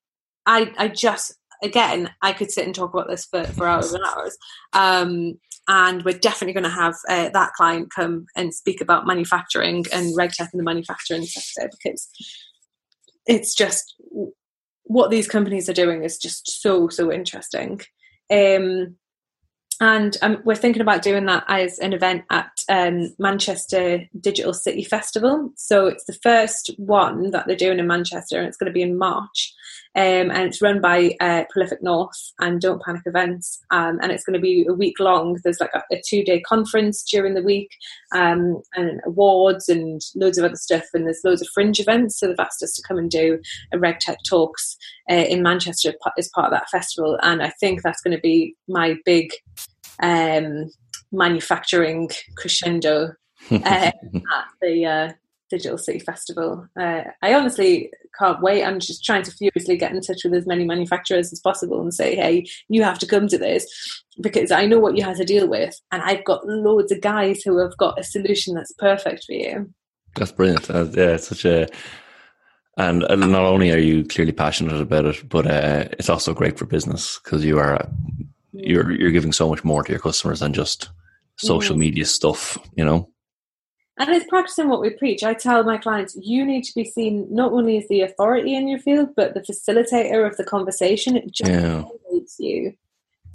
I 0.45 0.71
I 0.77 0.88
just 0.88 1.36
again 1.63 2.12
I 2.21 2.34
could 2.34 2.51
sit 2.51 2.65
and 2.65 2.73
talk 2.73 2.93
about 2.93 3.10
this 3.10 3.25
for, 3.25 3.43
for 3.43 3.67
hours 3.67 3.93
and 3.93 4.03
hours. 4.06 4.38
Um, 4.73 5.39
and 5.69 6.03
we're 6.03 6.17
definitely 6.17 6.53
going 6.53 6.65
to 6.65 6.69
have 6.69 6.95
uh, 7.08 7.29
that 7.29 7.53
client 7.53 7.89
come 7.95 8.25
and 8.36 8.53
speak 8.53 8.82
about 8.82 9.08
manufacturing 9.08 9.86
and 9.93 10.13
regtech 10.17 10.49
in 10.53 10.58
the 10.58 10.63
manufacturing 10.63 11.23
sector 11.23 11.69
because 11.71 12.10
it's 13.25 13.56
just 13.56 13.95
what 14.84 15.10
these 15.10 15.27
companies 15.27 15.69
are 15.69 15.73
doing 15.73 16.03
is 16.03 16.17
just 16.17 16.62
so 16.62 16.89
so 16.89 17.12
interesting. 17.12 17.79
Um, 18.29 18.97
and 19.84 20.15
um, 20.22 20.41
we're 20.46 20.56
thinking 20.56 20.82
about 20.82 21.02
doing 21.02 21.26
that 21.26 21.43
as 21.50 21.78
an 21.80 21.91
event 21.91 22.24
at 22.30 22.52
um, 22.69 23.13
Manchester 23.19 24.06
Digital 24.17 24.54
City 24.54 24.86
Festival. 24.86 25.52
So 25.58 25.88
it's 25.88 26.06
the 26.06 26.17
first 26.24 26.72
one 26.78 27.32
that 27.32 27.48
they're 27.48 27.58
doing 27.58 27.80
in 27.80 27.88
Manchester, 27.88 28.38
and 28.38 28.48
it's 28.48 28.56
going 28.56 28.69
to 28.69 28.74
be 28.74 28.82
in 28.82 28.98
March. 28.98 29.54
Um, 29.96 30.32
and 30.32 30.43
it's 30.43 30.62
run 30.62 30.80
by 30.80 31.17
uh, 31.19 31.43
Prolific 31.52 31.84
North 31.84 32.32
and 32.39 32.62
Don't 32.62 32.82
Panic 32.82 33.02
Events, 33.06 33.62
um, 33.72 34.00
and 34.02 34.10
it's 34.10 34.24
going 34.24 34.36
to 34.36 34.39
be 34.39 34.65
a 34.69 34.74
week 34.74 35.02
long. 35.02 35.38
There's 35.43 35.60
like 35.60 35.74
a, 35.76 35.84
a 35.91 36.02
two 36.08 36.24
day 36.24 36.39
conference 36.39 37.04
during 37.04 37.34
the 37.34 37.43
week, 37.43 37.69
um, 38.15 38.62
and 38.76 39.02
awards 39.06 39.67
and 39.67 40.02
loads 40.15 40.38
of 40.38 40.46
other 40.46 40.56
stuff. 40.56 40.86
And 40.93 41.06
there's 41.06 41.26
loads 41.26 41.41
of 41.41 41.50
fringe 41.54 41.82
events. 41.82 42.17
So 42.17 42.28
they've 42.28 42.39
asked 42.39 42.63
us 42.63 42.74
to 42.78 42.84
come 42.88 42.98
and 42.98 43.12
do 43.12 43.38
a 43.74 43.78
RegTech 43.78 44.15
talks 44.26 44.78
uh, 45.12 45.15
in 45.15 45.43
Manchester 45.43 45.93
as 46.17 46.30
part 46.30 46.54
of 46.54 46.58
that 46.58 46.69
festival. 46.69 47.19
And 47.22 47.43
I 47.43 47.50
think 47.60 47.82
that's 47.82 48.02
going 48.02 48.15
to 48.15 48.22
be 48.22 48.56
my 48.69 48.96
big 49.04 49.30
um, 50.01 50.69
manufacturing 51.12 52.10
crescendo 52.36 53.13
uh, 53.51 53.58
at 53.65 53.95
the 54.62 54.86
uh, 54.86 55.12
Digital 55.49 55.77
City 55.77 55.99
Festival. 55.99 56.67
Uh, 56.79 57.03
I 57.21 57.34
honestly 57.34 57.91
can't 58.17 58.41
wait. 58.41 58.63
I'm 58.63 58.79
just 58.79 59.03
trying 59.03 59.23
to 59.23 59.32
furiously 59.32 59.77
get 59.77 59.91
in 59.91 60.01
touch 60.01 60.21
with 60.23 60.34
as 60.34 60.47
many 60.47 60.65
manufacturers 60.65 61.32
as 61.32 61.39
possible 61.39 61.82
and 61.82 61.93
say, 61.93 62.15
hey, 62.15 62.45
you 62.69 62.84
have 62.84 62.99
to 62.99 63.08
come 63.08 63.27
to 63.27 63.38
this 63.38 63.67
because 64.21 64.51
I 64.51 64.65
know 64.65 64.79
what 64.79 64.97
you 64.97 65.03
have 65.03 65.17
to 65.17 65.25
deal 65.25 65.47
with. 65.47 65.79
And 65.91 66.01
I've 66.01 66.25
got 66.25 66.47
loads 66.47 66.91
of 66.91 67.01
guys 67.01 67.41
who 67.43 67.60
have 67.60 67.77
got 67.77 67.99
a 67.99 68.03
solution 68.03 68.56
that's 68.56 68.73
perfect 68.73 69.25
for 69.25 69.34
you. 69.34 69.71
That's 70.15 70.32
brilliant. 70.32 70.69
Uh, 70.69 70.86
yeah, 70.91 71.15
it's 71.15 71.27
such 71.27 71.45
a. 71.45 71.67
And 72.75 73.01
not 73.01 73.45
only 73.45 73.71
are 73.71 73.77
you 73.77 74.03
clearly 74.03 74.32
passionate 74.32 74.82
about 74.82 75.06
it, 75.06 75.29
but 75.29 75.45
uh, 75.45 75.86
it's 75.91 76.10
also 76.10 76.34
great 76.34 76.58
for 76.58 76.65
business 76.65 77.19
because 77.23 77.45
you 77.45 77.60
are 77.60 77.88
you're 78.53 78.91
you're 78.91 79.11
giving 79.11 79.33
so 79.33 79.49
much 79.49 79.63
more 79.63 79.83
to 79.83 79.91
your 79.91 79.99
customers 79.99 80.39
than 80.39 80.53
just 80.53 80.89
social 81.37 81.75
media 81.75 82.05
stuff, 82.05 82.57
you 82.75 82.85
know. 82.85 83.09
And 83.99 84.09
it's 84.09 84.27
practicing 84.27 84.69
what 84.69 84.81
we 84.81 84.89
preach. 84.89 85.23
I 85.23 85.35
tell 85.35 85.63
my 85.63 85.77
clients, 85.77 86.17
you 86.19 86.45
need 86.45 86.63
to 86.63 86.73
be 86.73 86.83
seen 86.83 87.27
not 87.29 87.51
only 87.51 87.77
as 87.77 87.87
the 87.89 88.01
authority 88.01 88.55
in 88.55 88.67
your 88.67 88.79
field, 88.79 89.09
but 89.15 89.35
the 89.35 89.41
facilitator 89.41 90.27
of 90.27 90.35
the 90.37 90.43
conversation. 90.43 91.15
It 91.15 91.31
just 91.31 91.51
yeah. 91.51 91.83
elevates 92.09 92.37
you 92.39 92.73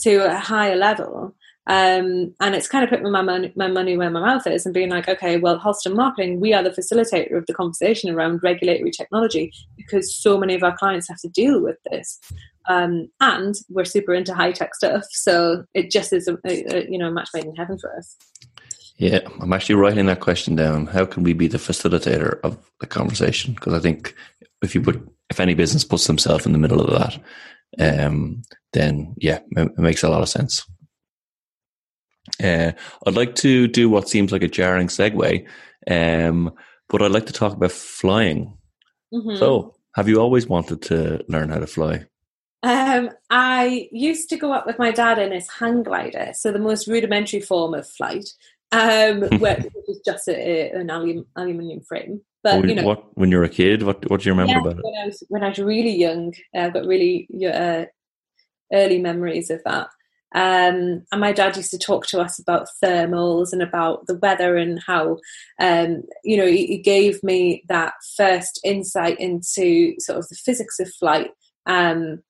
to 0.01 0.17
a 0.27 0.37
higher 0.37 0.75
level. 0.75 1.35
Um, 1.69 2.35
and 2.41 2.55
it's 2.55 2.67
kind 2.67 2.83
of 2.83 2.89
putting 2.89 3.13
my 3.13 3.21
money, 3.21 3.53
my 3.55 3.69
money 3.69 3.97
where 3.97 4.11
my 4.11 4.21
mouth 4.21 4.47
is 4.47 4.65
and 4.65 4.75
being 4.75 4.89
like, 4.89 5.07
okay, 5.07 5.37
well, 5.37 5.61
Halston 5.61 5.95
Marketing, 5.95 6.41
we 6.41 6.55
are 6.55 6.63
the 6.63 6.71
facilitator 6.71 7.37
of 7.37 7.45
the 7.45 7.53
conversation 7.53 8.09
around 8.09 8.43
regulatory 8.43 8.91
technology 8.91 9.53
because 9.77 10.15
so 10.15 10.39
many 10.39 10.55
of 10.55 10.63
our 10.63 10.77
clients 10.77 11.09
have 11.09 11.21
to 11.21 11.29
deal 11.29 11.63
with 11.63 11.77
this. 11.91 12.19
Um, 12.71 13.09
and 13.21 13.55
we're 13.69 13.85
super 13.85 14.15
into 14.15 14.35
high 14.35 14.53
tech 14.53 14.75
stuff, 14.75 15.05
so 15.11 15.65
it 15.75 15.91
just 15.91 16.13
is 16.13 16.29
a, 16.29 16.37
a, 16.45 16.87
you 16.91 16.99
know 16.99 17.09
a 17.09 17.11
match 17.11 17.31
made 17.33 17.47
in 17.47 17.57
heaven 17.57 17.79
for 17.79 17.97
us. 17.97 18.15
Yeah, 18.97 19.21
I'm 19.41 19.55
actually 19.55 19.77
writing 19.77 20.07
that 20.07 20.21
question 20.21 20.55
down. 20.55 20.87
How 20.87 21.07
can 21.07 21.23
we 21.23 21.33
be 21.33 21.49
the 21.49 21.57
facilitator 21.57 22.41
of 22.43 22.59
the 22.81 22.87
conversation? 22.87 23.55
Because 23.55 23.73
I 23.73 23.79
think 23.79 24.15
if 24.61 24.75
you 24.75 24.83
put 24.83 25.01
if 25.31 25.41
any 25.41 25.55
business 25.55 25.85
puts 25.85 26.07
themselves 26.07 26.45
in 26.45 26.53
the 26.53 26.59
middle 26.59 26.81
of 26.81 26.91
that, 27.79 28.05
um, 28.05 28.43
then 28.75 29.15
yeah, 29.17 29.39
it 29.53 29.79
makes 29.79 30.03
a 30.03 30.11
lot 30.11 30.23
of 30.23 30.29
sense. 30.29 30.67
Uh, 32.43 32.73
I'd 33.07 33.15
like 33.15 33.35
to 33.37 33.69
do 33.69 33.89
what 33.89 34.09
seems 34.09 34.33
like 34.33 34.43
a 34.43 34.49
jarring 34.49 34.89
segue, 34.89 35.47
um, 35.91 36.53
but 36.89 37.03
I'd 37.03 37.13
like 37.13 37.27
to 37.27 37.33
talk 37.33 37.55
about 37.55 37.73
flying. 37.73 38.57
Mm-hmm. 39.13 39.37
So, 39.37 39.75
have 39.95 40.09
you 40.09 40.21
always 40.21 40.47
wanted 40.47 40.83
to 40.83 41.25
learn 41.29 41.51
how 41.51 41.59
to 41.59 41.67
fly? 41.67 42.05
Um, 42.63 43.11
I 43.31 43.89
used 43.93 44.29
to 44.31 44.37
go 44.37 44.53
up 44.53 44.67
with 44.67 44.79
my 44.79 44.91
dad 44.91 45.19
in 45.19 45.33
his 45.33 45.49
hang 45.49 45.83
glider, 45.83 46.33
so 46.35 46.51
the 46.51 46.59
most 46.59 46.89
rudimentary 46.89 47.41
form 47.41 47.75
of 47.75 47.89
flight, 47.89 48.29
um, 48.73 49.21
which 49.39 49.65
was 49.87 50.01
just 50.05 50.29
a, 50.29 50.71
an 50.71 50.91
aluminium 50.91 51.81
frame. 51.83 52.21
But 52.43 52.61
when, 52.61 52.69
you 52.69 52.75
know, 52.77 52.85
what, 52.85 53.17
when 53.17 53.31
you 53.31 53.39
were 53.39 53.45
a 53.45 53.49
kid, 53.49 53.83
what 53.83 54.09
what 54.11 54.21
do 54.21 54.29
you 54.29 54.33
remember 54.33 54.53
yeah, 54.53 54.61
about 54.61 54.79
it? 54.79 54.85
When 54.85 55.03
I 55.03 55.07
was 55.07 55.23
when 55.29 55.43
I 55.45 55.49
was 55.49 55.59
really 55.59 55.97
young, 55.97 56.35
I've 56.55 56.73
got 56.73 56.85
really 56.85 57.29
uh, 57.45 57.85
early 58.73 58.99
memories 59.01 59.51
of 59.51 59.63
that. 59.65 59.89
Um, 60.35 61.05
and 61.11 61.21
my 61.21 61.33
dad 61.33 61.57
used 61.57 61.71
to 61.71 61.79
talk 61.79 62.07
to 62.09 62.21
us 62.21 62.39
about 62.39 62.69
thermals 62.85 63.53
and 63.53 63.63
about 63.63 64.07
the 64.07 64.17
weather 64.17 64.57
and 64.57 64.79
how, 64.87 65.19
um, 65.59 66.03
you 66.23 66.37
know, 66.37 66.47
he, 66.47 66.67
he, 66.67 66.79
gave 66.79 67.23
me 67.23 67.65
that 67.69 67.95
first 68.15 68.61
insight 68.63 69.19
into 69.19 69.95
sort 69.99 70.19
of 70.19 70.29
the 70.29 70.35
physics 70.35 70.79
of 70.81 70.93
flight. 70.95 71.31
Um, 71.65 72.23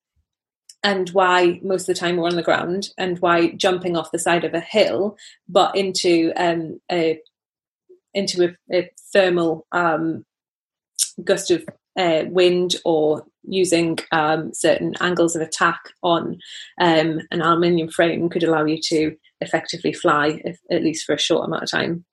and 0.84 1.10
why 1.10 1.60
most 1.62 1.88
of 1.88 1.94
the 1.94 2.00
time 2.00 2.16
we're 2.16 2.28
on 2.28 2.36
the 2.36 2.42
ground 2.42 2.90
and 2.96 3.18
why 3.18 3.50
jumping 3.50 3.96
off 3.96 4.12
the 4.12 4.18
side 4.18 4.44
of 4.44 4.54
a 4.54 4.60
hill 4.60 5.16
but 5.48 5.74
into 5.76 6.32
um, 6.36 6.80
a 6.90 7.18
into 8.14 8.44
a, 8.44 8.76
a 8.76 8.90
thermal 9.12 9.66
um, 9.72 10.24
gust 11.24 11.50
of 11.50 11.64
uh, 11.98 12.24
wind 12.28 12.76
or 12.84 13.24
using 13.48 13.98
um, 14.12 14.52
certain 14.52 14.94
angles 15.00 15.34
of 15.36 15.42
attack 15.42 15.80
on 16.02 16.38
um, 16.80 17.20
an 17.30 17.42
aluminium 17.42 17.88
frame 17.88 18.28
could 18.28 18.42
allow 18.42 18.64
you 18.64 18.78
to 18.88 19.16
effectively 19.40 19.92
fly, 19.92 20.40
if, 20.44 20.58
at 20.70 20.82
least 20.82 21.04
for 21.04 21.14
a 21.14 21.18
short 21.18 21.46
amount 21.46 21.64
of 21.64 21.70
time. 21.70 22.04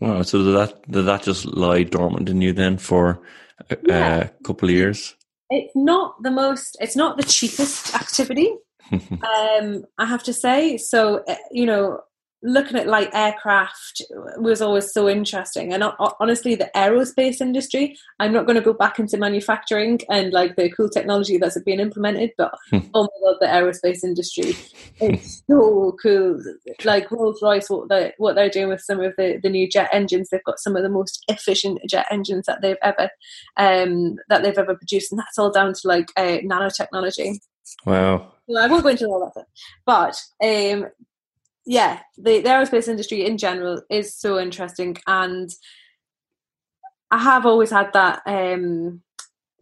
Wow! 0.00 0.22
So 0.22 0.42
did 0.44 0.56
that 0.56 0.90
did 0.90 1.06
that 1.06 1.22
just 1.24 1.44
lie 1.44 1.82
dormant 1.82 2.28
in 2.28 2.40
you 2.40 2.52
then 2.52 2.78
for 2.78 3.22
a, 3.68 3.76
yeah. 3.84 4.16
a 4.18 4.44
couple 4.44 4.68
of 4.68 4.74
years? 4.74 5.16
it's 5.52 5.76
not 5.76 6.20
the 6.22 6.30
most 6.30 6.76
it's 6.80 6.96
not 6.96 7.16
the 7.16 7.22
cheapest 7.22 7.94
activity 7.94 8.50
um 8.92 9.84
i 9.98 10.06
have 10.06 10.22
to 10.22 10.32
say 10.32 10.76
so 10.76 11.22
eh, 11.28 11.36
you 11.50 11.66
know 11.66 12.00
looking 12.42 12.76
at 12.76 12.86
like 12.86 13.14
aircraft 13.14 14.02
was 14.38 14.60
always 14.60 14.92
so 14.92 15.08
interesting. 15.08 15.72
And 15.72 15.84
honestly 16.20 16.54
the 16.54 16.70
aerospace 16.74 17.40
industry 17.40 17.96
i'm 18.20 18.32
not 18.32 18.46
going 18.46 18.56
to 18.56 18.62
go 18.62 18.72
back 18.72 18.98
into 18.98 19.16
manufacturing 19.16 20.00
and 20.10 20.32
like 20.32 20.56
the 20.56 20.70
cool 20.70 20.88
technology 20.88 21.38
that's 21.38 21.60
being 21.62 21.80
implemented 21.80 22.30
but 22.38 22.52
hmm. 22.70 22.78
oh 22.94 23.02
my 23.02 23.30
god 23.30 23.36
the 23.40 23.46
aerospace 23.46 24.04
industry. 24.04 24.54
Is 25.00 25.42
so 25.48 25.96
cool. 26.02 26.40
Like 26.84 27.10
rolls 27.10 27.42
royce 27.42 27.68
what 27.68 27.88
they're, 27.88 28.12
what 28.18 28.34
they're 28.34 28.50
doing 28.50 28.68
with 28.68 28.80
some 28.80 29.00
of 29.00 29.14
the, 29.16 29.38
the 29.42 29.48
new 29.48 29.68
jet 29.68 29.90
engines 29.92 30.28
they've 30.30 30.44
got 30.44 30.60
some 30.60 30.76
of 30.76 30.82
the 30.82 30.88
most 30.88 31.24
efficient 31.28 31.80
jet 31.88 32.06
engines 32.10 32.46
that 32.46 32.62
they've 32.62 32.76
ever 32.82 33.10
um 33.56 34.16
that 34.28 34.42
they've 34.42 34.58
ever 34.58 34.74
produced 34.74 35.12
and 35.12 35.18
that's 35.18 35.38
all 35.38 35.50
down 35.50 35.72
to 35.72 35.80
like 35.84 36.10
uh, 36.16 36.38
nanotechnology. 36.44 37.38
Wow. 37.86 38.32
Well, 38.46 38.64
I 38.64 38.66
won't 38.66 38.82
go 38.82 38.88
into 38.88 39.06
all 39.06 39.32
that, 39.34 39.46
but 39.86 40.16
um, 40.42 40.90
yeah, 41.64 42.00
the, 42.16 42.40
the 42.40 42.48
aerospace 42.48 42.88
industry 42.88 43.24
in 43.24 43.38
general 43.38 43.82
is 43.90 44.14
so 44.14 44.38
interesting, 44.38 44.96
and 45.06 45.50
I 47.10 47.18
have 47.18 47.46
always 47.46 47.70
had 47.70 47.92
that 47.92 48.22
um, 48.26 49.02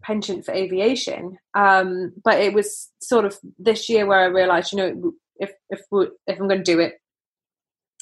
penchant 0.02 0.44
for 0.44 0.54
aviation. 0.54 1.38
Um, 1.54 2.12
but 2.24 2.38
it 2.40 2.54
was 2.54 2.90
sort 3.00 3.24
of 3.24 3.38
this 3.58 3.88
year 3.88 4.06
where 4.06 4.20
I 4.20 4.26
realised, 4.26 4.72
you 4.72 4.78
know, 4.78 5.12
if 5.36 5.52
if 5.68 5.80
if 5.90 6.40
I'm 6.40 6.48
going 6.48 6.62
to 6.62 6.72
do 6.72 6.80
it, 6.80 6.94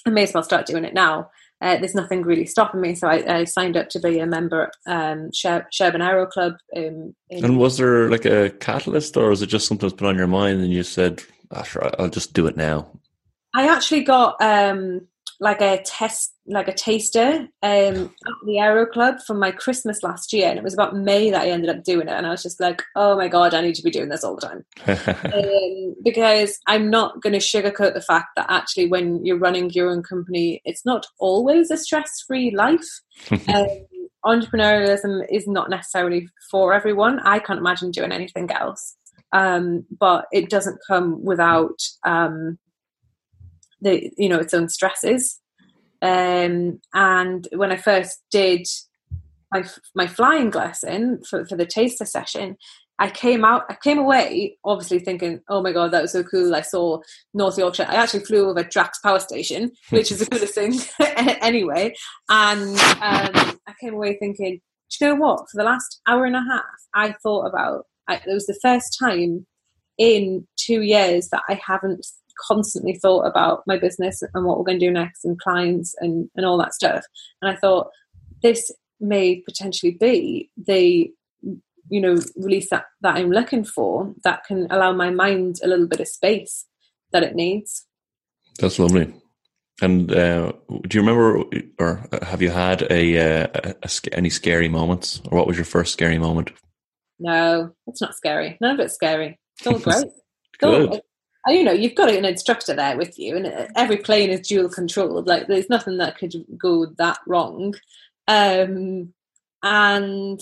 I 0.06 0.11
may 0.11 0.24
as 0.24 0.34
well 0.34 0.42
start 0.42 0.66
doing 0.66 0.84
it 0.84 0.94
now. 0.94 1.30
Uh, 1.61 1.76
there's 1.76 1.94
nothing 1.94 2.22
really 2.22 2.46
stopping 2.46 2.80
me, 2.80 2.94
so 2.94 3.08
I, 3.08 3.38
I 3.40 3.44
signed 3.44 3.76
up 3.76 3.88
to 3.90 3.98
be 3.98 4.20
a 4.20 4.26
member 4.26 4.70
um, 4.87 5.30
Sherburn 5.32 6.06
Aero 6.06 6.24
Club. 6.26 6.54
Um, 6.76 7.16
and 7.30 7.58
was 7.58 7.78
there 7.78 8.08
like 8.08 8.26
a 8.26 8.50
catalyst, 8.50 9.16
or 9.16 9.30
was 9.30 9.42
it 9.42 9.48
just 9.48 9.66
something 9.66 9.88
that's 9.88 9.98
put 9.98 10.06
on 10.06 10.16
your 10.16 10.28
mind 10.28 10.61
and 10.61 10.70
you 10.70 10.84
said, 10.84 11.20
oh, 11.50 11.64
sure, 11.64 11.90
"I'll 11.98 12.11
just 12.11 12.32
do 12.32 12.46
it 12.46 12.56
now"? 12.56 12.87
I 13.54 13.68
actually 13.68 14.02
got 14.02 14.37
um, 14.40 15.06
like 15.40 15.61
a 15.61 15.80
test, 15.82 16.34
like 16.46 16.68
a 16.68 16.74
taster 16.74 17.48
um, 17.62 18.14
at 18.26 18.34
the 18.44 18.58
Aero 18.58 18.87
Club 18.87 19.16
for 19.26 19.34
my 19.34 19.50
Christmas 19.50 20.02
last 20.02 20.32
year, 20.32 20.48
and 20.48 20.58
it 20.58 20.64
was 20.64 20.74
about 20.74 20.96
May 20.96 21.30
that 21.30 21.42
I 21.42 21.50
ended 21.50 21.70
up 21.70 21.84
doing 21.84 22.08
it, 22.08 22.12
and 22.12 22.26
I 22.26 22.30
was 22.30 22.42
just 22.42 22.61
like, 22.61 22.82
"Oh 22.96 23.16
my 23.16 23.28
god, 23.28 23.54
I 23.54 23.61
need 23.61 23.76
to 23.76 23.82
be 23.82 23.90
doing 23.90 24.08
this 24.08 24.24
all 24.24 24.37
the 24.37 24.46
time," 24.46 24.64
um, 25.34 25.94
because 26.04 26.58
I'm 26.66 26.90
not 26.90 27.20
going 27.22 27.32
to 27.32 27.38
sugarcoat 27.38 27.94
the 27.94 28.02
fact 28.02 28.28
that 28.37 28.46
actually, 28.50 28.88
when 28.88 29.24
you're 29.24 29.38
running 29.38 29.70
your 29.70 29.90
own 29.90 30.02
company, 30.02 30.61
it's 30.64 30.84
not 30.84 31.06
always 31.18 31.70
a 31.70 31.76
stress-free 31.76 32.50
life. 32.50 33.00
um, 33.54 33.66
entrepreneurialism 34.24 35.24
is 35.30 35.46
not 35.46 35.70
necessarily 35.70 36.28
for 36.50 36.74
everyone. 36.74 37.20
I 37.20 37.38
can't 37.38 37.61
imagine 37.61 37.92
doing 37.92 38.12
anything 38.12 38.50
else. 38.50 38.96
Um, 39.32 39.84
but 39.98 40.24
it 40.32 40.48
doesn't 40.48 40.80
come 40.87 41.22
without 41.22 41.78
um, 42.04 42.58
the 43.81 44.11
you 44.17 44.29
know 44.29 44.38
its 44.38 44.55
own 44.55 44.69
stresses. 44.69 45.41
Um, 46.01 46.81
and 46.95 47.49
when 47.55 47.73
I 47.73 47.77
first 47.77 48.23
did 48.31 48.67
my 49.53 49.64
my 49.95 50.07
flying 50.07 50.51
lesson 50.51 51.23
for, 51.29 51.45
for 51.47 51.57
the 51.57 51.67
taster 51.67 52.05
session, 52.05 52.57
I 52.99 53.11
came 53.11 53.45
out, 53.45 53.64
I 53.69 53.77
came 53.83 53.99
away 53.99 54.59
obviously 54.64 54.99
thinking, 54.99 55.41
oh 55.49 55.62
my 55.62 55.73
god, 55.73 55.93
that 55.93 56.03
was 56.03 56.12
so 56.12 56.25
cool. 56.25 56.55
I 56.55 56.62
saw 56.62 57.01
North 57.33 57.57
Yorkshire. 57.57 57.87
I 57.88 57.95
actually 57.95 58.25
flew 58.25 58.49
over 58.49 58.64
Drax 58.64 58.99
Power 58.99 59.21
Station, 59.21 59.71
which 59.91 60.11
is 60.11 60.19
the 60.19 60.27
coolest 60.27 60.55
thing 60.55 60.75
anyway. 61.41 61.95
And 62.29 62.71
um, 62.71 63.59
I 63.67 63.75
came 63.81 63.95
away 63.95 64.17
thinking, 64.19 64.61
do 64.91 65.05
you 65.05 65.12
know 65.12 65.21
what? 65.21 65.49
For 65.51 65.59
the 65.59 65.64
last 65.64 66.01
hour 66.09 66.25
and 66.25 66.37
a 66.37 66.43
half, 66.43 66.64
I 66.95 67.12
thought 67.23 67.47
about. 67.47 67.87
I, 68.09 68.17
it 68.17 68.33
was 68.33 68.47
the 68.47 68.59
first 68.62 68.97
time 68.99 69.47
in 69.99 70.47
two 70.57 70.81
years 70.81 71.29
that 71.29 71.43
I 71.49 71.61
haven't 71.64 72.07
constantly 72.46 72.94
thought 72.94 73.27
about 73.27 73.62
my 73.66 73.77
business 73.77 74.22
and 74.35 74.44
what 74.44 74.59
we're 74.59 74.64
going 74.64 74.79
to 74.79 74.87
do 74.87 74.92
next 74.92 75.24
and 75.24 75.38
clients 75.40 75.94
and, 76.01 76.29
and 76.37 76.46
all 76.46 76.59
that 76.59 76.74
stuff. 76.74 77.05
And 77.42 77.51
I 77.51 77.57
thought 77.57 77.88
this 78.42 78.70
may 79.01 79.37
potentially 79.37 79.96
be 79.98 80.51
the 80.57 81.12
you 81.90 82.01
know 82.01 82.16
release 82.37 82.68
that 82.70 82.85
that 83.01 83.16
I'm 83.16 83.31
looking 83.31 83.64
for 83.64 84.12
that 84.24 84.44
can 84.44 84.66
allow 84.70 84.92
my 84.92 85.11
mind 85.11 85.61
a 85.62 85.68
little 85.68 85.87
bit 85.87 86.01
of 86.01 86.09
space 86.09 86.66
that 87.12 87.22
it 87.22 87.35
needs. 87.35 87.87
That's 88.59 88.79
lovely. 88.79 89.14
And 89.81 90.11
uh, 90.12 90.53
do 90.68 90.98
you 90.98 91.01
remember, 91.01 91.44
or 91.79 92.05
have 92.22 92.42
you 92.42 92.51
had 92.51 92.83
a, 92.90 93.44
uh, 93.44 93.74
a, 93.81 93.90
any 94.12 94.29
scary 94.29 94.68
moments, 94.68 95.22
or 95.31 95.38
what 95.38 95.46
was 95.46 95.57
your 95.57 95.64
first 95.64 95.92
scary 95.92 96.18
moment? 96.18 96.51
No, 97.20 97.70
it's 97.87 98.01
not 98.01 98.16
scary. 98.16 98.59
None 98.61 98.74
of 98.74 98.81
it's 98.81 98.94
scary. 98.94 99.38
It's 99.59 99.66
all 99.68 99.79
great. 99.79 100.07
Good 100.59 101.01
you 101.48 101.64
know 101.64 101.72
you've 101.72 101.94
got 101.94 102.11
an 102.11 102.24
instructor 102.24 102.74
there 102.74 102.96
with 102.96 103.18
you 103.18 103.37
and 103.37 103.46
uh, 103.46 103.66
every 103.76 103.98
plane 103.98 104.30
is 104.30 104.46
dual 104.46 104.68
controlled. 104.68 105.26
Like 105.26 105.46
there's 105.46 105.70
nothing 105.70 105.98
that 105.98 106.18
could 106.18 106.34
go 106.56 106.87
that 106.98 107.18
wrong. 107.26 107.74
Um, 108.26 109.14
and 109.62 110.40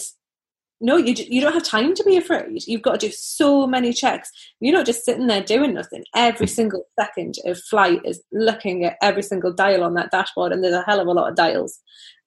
no 0.80 0.96
you, 0.96 1.14
you 1.14 1.40
don't 1.40 1.54
have 1.54 1.62
time 1.62 1.94
to 1.94 2.04
be 2.04 2.16
afraid. 2.16 2.66
You've 2.66 2.82
got 2.82 3.00
to 3.00 3.06
do 3.06 3.12
so 3.12 3.66
many 3.66 3.92
checks. 3.92 4.30
You're 4.60 4.74
not 4.74 4.86
just 4.86 5.04
sitting 5.04 5.26
there 5.26 5.42
doing 5.42 5.74
nothing. 5.74 6.04
Every 6.14 6.46
single 6.46 6.84
second 6.98 7.34
of 7.44 7.58
flight 7.70 8.00
is 8.04 8.22
looking 8.32 8.84
at 8.84 8.96
every 9.02 9.22
single 9.22 9.52
dial 9.52 9.84
on 9.84 9.94
that 9.94 10.10
dashboard 10.10 10.52
and 10.52 10.62
there's 10.62 10.74
a 10.74 10.82
hell 10.82 11.00
of 11.00 11.06
a 11.06 11.12
lot 11.12 11.28
of 11.28 11.36
dials. 11.36 11.80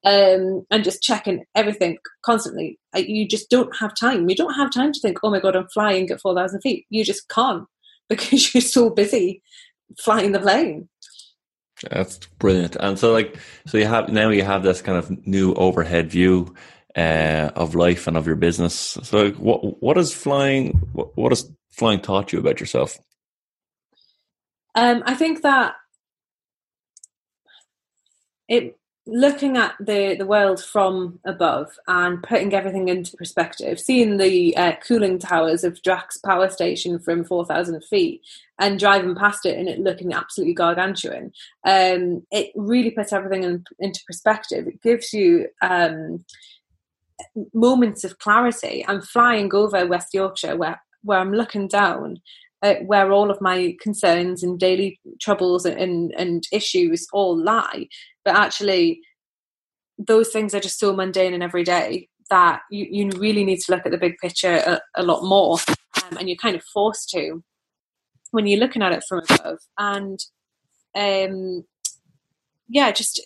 Um, 0.06 0.66
and 0.72 0.86
just 0.86 1.04
checking 1.04 1.44
everything 1.56 1.98
constantly. 2.24 2.80
You 2.96 3.28
just 3.28 3.50
don't 3.50 3.76
have 3.76 3.94
time. 3.96 4.30
You 4.30 4.36
don't 4.36 4.54
have 4.54 4.72
time 4.72 4.94
to 4.94 5.00
think 5.02 5.18
oh 5.24 5.30
my 5.30 5.42
god 5.42 5.58
i'm 5.58 5.68
flying 5.74 6.10
at 6.10 6.22
4000 6.22 6.62
feet. 6.62 6.86
You 6.90 7.04
just 7.04 7.28
can't 7.28 7.66
because 8.10 8.54
you're 8.54 8.62
so 8.62 8.90
busy 8.90 9.42
flying 9.98 10.32
the 10.32 10.40
plane. 10.40 10.90
That's 11.90 12.18
brilliant. 12.40 12.76
And 12.76 13.00
so, 13.00 13.14
like, 13.14 13.38
so 13.66 13.78
you 13.78 13.86
have 13.86 14.10
now 14.10 14.30
you 14.30 14.44
have 14.44 14.64
this 14.64 14.82
kind 14.82 14.98
of 14.98 15.26
new 15.26 15.54
overhead 15.54 16.12
view 16.12 16.54
uh, 16.96 17.52
of 17.56 17.76
life 17.76 18.08
and 18.08 18.18
of 18.18 18.28
your 18.28 18.36
business. 18.36 18.98
So, 19.04 19.24
like, 19.24 19.36
what 19.36 19.82
what 19.82 19.98
is 19.98 20.14
flying? 20.14 20.74
What, 20.94 21.16
what 21.16 21.32
has 21.32 21.50
flying 21.72 22.02
taught 22.02 22.34
you 22.34 22.40
about 22.40 22.60
yourself? 22.60 22.98
Um, 24.76 25.04
I 25.06 25.16
think 25.16 25.42
that 25.44 25.76
it 28.48 28.79
looking 29.12 29.58
at 29.58 29.76
the, 29.80 30.16
the 30.18 30.26
world 30.26 30.64
from 30.64 31.20
above 31.26 31.72
and 31.88 32.22
putting 32.24 32.54
everything 32.54 32.88
into 32.88 33.18
perspective, 33.18 33.80
seeing 33.80 34.18
the 34.18 34.56
uh, 34.56 34.74
cooling 34.86 35.20
towers 35.20 35.64
of 35.64 35.82
Drax 35.82 36.18
Power 36.18 36.50
Station 36.50 37.00
from 37.00 37.24
4,000 37.24 37.84
feet 37.86 38.22
and 38.60 38.80
driving 38.80 39.16
past 39.16 39.46
it 39.46 39.58
and 39.58 39.68
it 39.68 39.80
looking 39.80 40.14
absolutely 40.14 40.54
gargantuan, 40.54 41.32
um, 41.66 42.24
it 42.32 42.52
really 42.56 42.92
puts 42.92 43.14
everything 43.14 43.44
in, 43.44 43.64
into 43.80 44.02
perspective. 44.06 44.68
It 44.68 44.82
gives 44.82 45.14
you 45.14 45.48
um, 45.62 46.24
moments 47.54 48.04
of 48.04 48.20
clarity. 48.20 48.86
I'm 48.88 49.02
flying 49.02 49.54
over 49.54 49.86
West 49.86 50.14
Yorkshire 50.14 50.56
where, 50.56 50.82
where 51.04 51.20
I'm 51.20 51.34
looking 51.34 51.68
down 51.68 52.20
uh, 52.62 52.76
where 52.86 53.12
all 53.12 53.32
of 53.32 53.42
my 53.42 53.76
concerns 53.80 54.44
and 54.44 54.60
daily 54.60 55.00
troubles 55.20 55.66
and, 55.66 56.12
and 56.18 56.44
issues 56.52 57.08
all 57.14 57.38
lie. 57.38 57.88
But 58.30 58.38
actually, 58.38 59.02
those 59.98 60.30
things 60.30 60.54
are 60.54 60.60
just 60.60 60.78
so 60.78 60.94
mundane 60.94 61.34
and 61.34 61.42
everyday 61.42 62.10
that 62.30 62.62
you, 62.70 62.86
you 62.92 63.10
really 63.18 63.44
need 63.44 63.60
to 63.62 63.72
look 63.72 63.88
at 63.88 63.92
the 63.92 63.98
big 63.98 64.20
picture 64.20 64.62
a, 64.68 64.80
a 64.96 65.02
lot 65.02 65.24
more. 65.24 65.58
Um, 66.04 66.18
and 66.20 66.30
you're 66.30 66.38
kind 66.38 66.56
of 66.56 66.64
forced 66.64 67.10
to 67.10 67.44
when 68.30 68.46
you're 68.46 68.60
looking 68.60 68.84
at 68.84 68.92
it 68.92 69.04
from 69.10 69.24
above. 69.28 69.58
And 69.80 70.20
um, 70.96 71.66
yeah, 72.68 72.92
just 72.92 73.20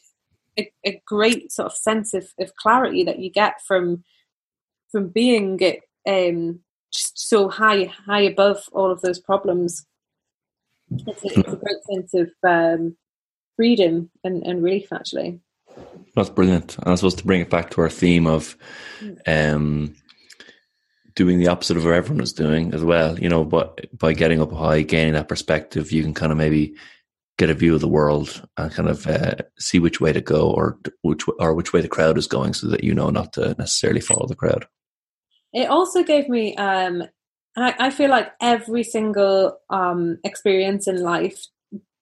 a, 0.58 0.72
a, 0.86 1.02
great 1.06 1.52
sort 1.52 1.66
of 1.66 1.78
sense 1.78 2.14
of, 2.14 2.30
of 2.40 2.56
clarity 2.56 3.04
that 3.04 3.20
you 3.20 3.30
get 3.30 3.56
from 3.68 4.06
from 4.90 5.10
being 5.10 5.60
um, 6.08 6.62
just 6.94 7.28
so 7.28 7.50
high 7.50 7.92
high 8.06 8.22
above 8.22 8.70
all 8.72 8.90
of 8.90 9.02
those 9.02 9.20
problems. 9.20 9.86
It's 10.92 11.26
a, 11.26 11.40
it's 11.40 11.52
a 11.52 11.58
great 11.58 11.84
sense 11.92 12.14
of 12.14 12.30
um, 12.48 12.96
freedom 13.56 14.10
and, 14.24 14.44
and 14.46 14.64
relief, 14.64 14.92
actually. 14.92 15.40
That's 16.16 16.30
brilliant. 16.30 16.78
And 16.78 16.90
I 16.90 16.96
suppose 16.96 17.16
to 17.16 17.26
bring 17.26 17.42
it 17.42 17.50
back 17.50 17.72
to 17.72 17.82
our 17.82 17.90
theme 17.90 18.28
of 18.28 18.56
um, 19.26 19.96
doing 21.16 21.40
the 21.40 21.48
opposite 21.48 21.78
of 21.78 21.86
what 21.86 21.94
everyone 21.94 22.24
is 22.24 22.34
doing 22.34 22.74
as 22.74 22.84
well, 22.84 23.20
you 23.20 23.30
know, 23.30 23.44
but 23.44 23.86
by 23.98 24.14
getting 24.14 24.42
up 24.42 24.52
high, 24.52 24.82
gaining 24.82 25.14
that 25.14 25.28
perspective, 25.28 25.92
you 25.92 26.04
can 26.04 26.14
kind 26.14 26.32
of 26.32 26.38
maybe 26.38 26.76
get 27.38 27.50
a 27.50 27.54
view 27.54 27.74
of 27.74 27.82
the 27.82 27.88
world 27.88 28.48
and 28.58 28.72
kind 28.72 28.90
of 28.90 29.08
uh, 29.08 29.36
see 29.58 29.80
which 29.80 30.00
way 30.00 30.14
to 30.14 30.22
go 30.22 30.52
or 30.52 30.78
which 31.02 31.24
or 31.40 31.54
which 31.54 31.74
way 31.74 31.82
the 31.82 31.88
crowd 31.88 32.18
is 32.18 32.28
going 32.28 32.54
so 32.54 32.68
that 32.68 32.84
you 32.84 32.94
know 32.94 33.10
not 33.10 33.34
to 33.34 33.56
necessarily 33.58 34.02
follow 34.02 34.28
the 34.28 34.36
crowd. 34.36 34.68
It 35.52 35.70
also 35.70 36.04
gave 36.04 36.30
me, 36.30 36.56
um, 36.56 37.04
I, 37.56 37.76
I 37.78 37.90
feel 37.92 38.10
like 38.10 38.32
every 38.42 38.84
single 38.84 39.58
um, 39.70 40.18
experience 40.24 40.88
in 40.88 41.02
life 41.02 41.46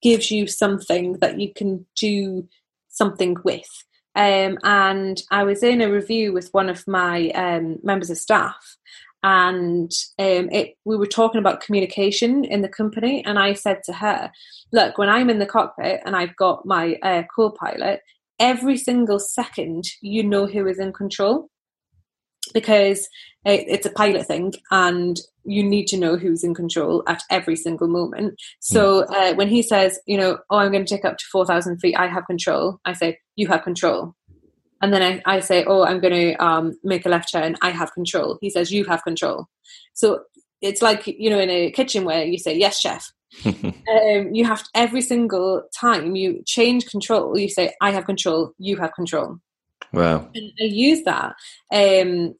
gives 0.02 0.30
you 0.30 0.46
something 0.46 1.14
that 1.20 1.40
you 1.40 1.52
can 1.54 1.86
do 1.96 2.48
something 2.88 3.36
with. 3.44 3.68
Um, 4.14 4.58
and 4.62 5.22
I 5.30 5.44
was 5.44 5.62
in 5.62 5.80
a 5.80 5.90
review 5.90 6.32
with 6.32 6.50
one 6.52 6.68
of 6.68 6.86
my 6.86 7.30
um, 7.30 7.78
members 7.82 8.10
of 8.10 8.18
staff, 8.18 8.76
and 9.22 9.90
um, 10.18 10.50
it, 10.50 10.76
we 10.84 10.96
were 10.96 11.06
talking 11.06 11.38
about 11.38 11.60
communication 11.60 12.44
in 12.44 12.62
the 12.62 12.68
company 12.68 13.24
and 13.24 13.38
i 13.38 13.52
said 13.52 13.82
to 13.84 13.92
her 13.92 14.30
look 14.72 14.98
when 14.98 15.08
i'm 15.08 15.30
in 15.30 15.38
the 15.38 15.46
cockpit 15.46 16.00
and 16.04 16.16
i've 16.16 16.34
got 16.36 16.66
my 16.66 16.96
uh, 17.02 17.22
co-pilot 17.34 18.00
every 18.38 18.76
single 18.76 19.18
second 19.18 19.84
you 20.00 20.22
know 20.22 20.46
who 20.46 20.66
is 20.66 20.78
in 20.78 20.92
control 20.92 21.48
because 22.54 23.08
it's 23.44 23.86
a 23.86 23.90
pilot 23.90 24.26
thing 24.26 24.52
and 24.70 25.20
you 25.44 25.64
need 25.64 25.86
to 25.88 25.98
know 25.98 26.16
who's 26.16 26.44
in 26.44 26.54
control 26.54 27.02
at 27.08 27.22
every 27.28 27.56
single 27.56 27.88
moment 27.88 28.40
so 28.60 29.04
hmm. 29.04 29.14
uh, 29.14 29.34
when 29.34 29.48
he 29.48 29.62
says 29.62 29.98
you 30.06 30.16
know 30.16 30.38
oh 30.50 30.58
i'm 30.58 30.70
going 30.70 30.84
to 30.84 30.94
take 30.94 31.04
up 31.04 31.18
to 31.18 31.24
4000 31.32 31.78
feet 31.78 31.96
i 31.96 32.06
have 32.06 32.24
control 32.26 32.78
i 32.84 32.92
say 32.92 33.18
you 33.34 33.48
have 33.48 33.62
control 33.64 34.14
and 34.82 34.92
then 34.92 35.02
I, 35.24 35.36
I 35.36 35.40
say, 35.40 35.64
oh, 35.64 35.84
I'm 35.84 36.00
going 36.00 36.12
to 36.12 36.44
um, 36.44 36.76
make 36.82 37.06
a 37.06 37.08
left 37.08 37.30
turn. 37.30 37.56
I 37.62 37.70
have 37.70 37.94
control. 37.94 38.36
He 38.40 38.50
says, 38.50 38.72
you 38.72 38.84
have 38.86 39.04
control. 39.04 39.46
So 39.94 40.24
it's 40.60 40.82
like, 40.82 41.06
you 41.06 41.30
know, 41.30 41.38
in 41.38 41.50
a 41.50 41.70
kitchen 41.70 42.04
where 42.04 42.24
you 42.24 42.36
say, 42.36 42.58
yes, 42.58 42.80
chef. 42.80 43.12
um, 43.46 44.34
you 44.34 44.44
have 44.44 44.64
to, 44.64 44.68
every 44.74 45.00
single 45.00 45.62
time 45.74 46.16
you 46.16 46.42
change 46.46 46.86
control, 46.86 47.38
you 47.38 47.48
say, 47.48 47.72
I 47.80 47.92
have 47.92 48.04
control, 48.04 48.52
you 48.58 48.76
have 48.78 48.92
control. 48.92 49.38
Wow. 49.92 50.28
And 50.34 50.52
I 50.60 50.64
use 50.64 51.02
that 51.04 51.34
um, 51.72 52.34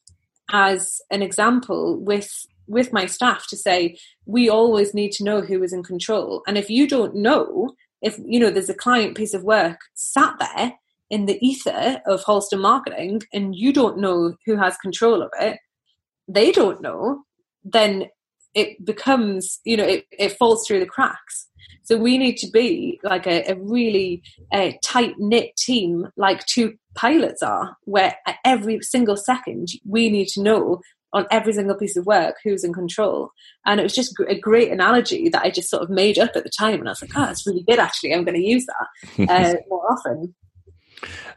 as 0.51 1.01
an 1.11 1.23
example 1.23 1.99
with 2.01 2.47
with 2.69 2.93
my 2.93 3.07
staff 3.07 3.47
to 3.49 3.57
say 3.57 3.99
we 4.25 4.49
always 4.49 4.95
need 4.95 5.11
to 5.13 5.25
know 5.25 5.41
who 5.41 5.63
is 5.63 5.73
in 5.73 5.83
control 5.83 6.43
and 6.47 6.57
if 6.57 6.71
you 6.71 6.87
don't 6.87 7.15
know 7.15 7.69
if 8.01 8.17
you 8.25 8.39
know 8.39 8.51
there's 8.51 8.71
a 8.71 8.75
client 8.75 9.17
piece 9.17 9.35
of 9.35 9.43
work 9.43 9.81
sat 9.95 10.37
there 10.39 10.73
in 11.13 11.27
the 11.27 11.39
ether 11.47 12.01
of 12.07 12.25
Halston 12.25 12.61
marketing 12.61 13.21
and 13.35 13.55
you 13.55 13.71
don't 13.71 13.99
know 13.99 14.35
who 14.47 14.57
has 14.57 14.79
control 14.79 15.23
of 15.23 15.31
it, 15.39 15.59
they 16.27 16.51
don't 16.51 16.81
know, 16.81 17.23
then 17.63 18.07
it 18.55 18.83
becomes, 18.83 19.61
you 19.65 19.77
know, 19.77 19.85
it, 19.85 20.07
it 20.11 20.39
falls 20.39 20.67
through 20.67 20.81
the 20.81 20.87
cracks. 20.87 21.49
So 21.93 21.99
we 21.99 22.17
need 22.17 22.39
to 22.39 22.51
be 22.51 22.99
like 23.03 23.27
a, 23.27 23.45
a 23.51 23.55
really 23.55 24.23
uh, 24.51 24.71
tight 24.83 25.13
knit 25.19 25.55
team, 25.59 26.09
like 26.17 26.47
two 26.47 26.73
pilots 26.95 27.43
are, 27.43 27.77
where 27.85 28.17
every 28.47 28.81
single 28.81 29.19
second 29.19 29.69
we 29.87 30.09
need 30.09 30.29
to 30.29 30.43
know 30.43 30.81
on 31.13 31.27
every 31.31 31.53
single 31.53 31.77
piece 31.77 31.95
of 31.99 32.07
work 32.07 32.37
who's 32.43 32.65
in 32.65 32.73
control. 32.73 33.29
And 33.67 33.79
it 33.79 33.83
was 33.83 33.95
just 33.95 34.15
a 34.27 34.35
great 34.35 34.73
analogy 34.73 35.29
that 35.29 35.43
I 35.43 35.51
just 35.51 35.69
sort 35.69 35.83
of 35.83 35.91
made 35.91 36.19
up 36.19 36.31
at 36.35 36.45
the 36.45 36.51
time. 36.59 36.81
And 36.81 36.89
I 36.89 36.93
was 36.93 37.03
like, 37.03 37.11
oh, 37.15 37.27
that's 37.27 37.47
really 37.47 37.63
good, 37.63 37.79
actually. 37.79 38.15
I'm 38.15 38.25
going 38.25 38.41
to 38.41 38.49
use 38.49 38.65
that 38.65 39.29
uh, 39.29 39.55
more 39.69 39.93
often. 39.93 40.35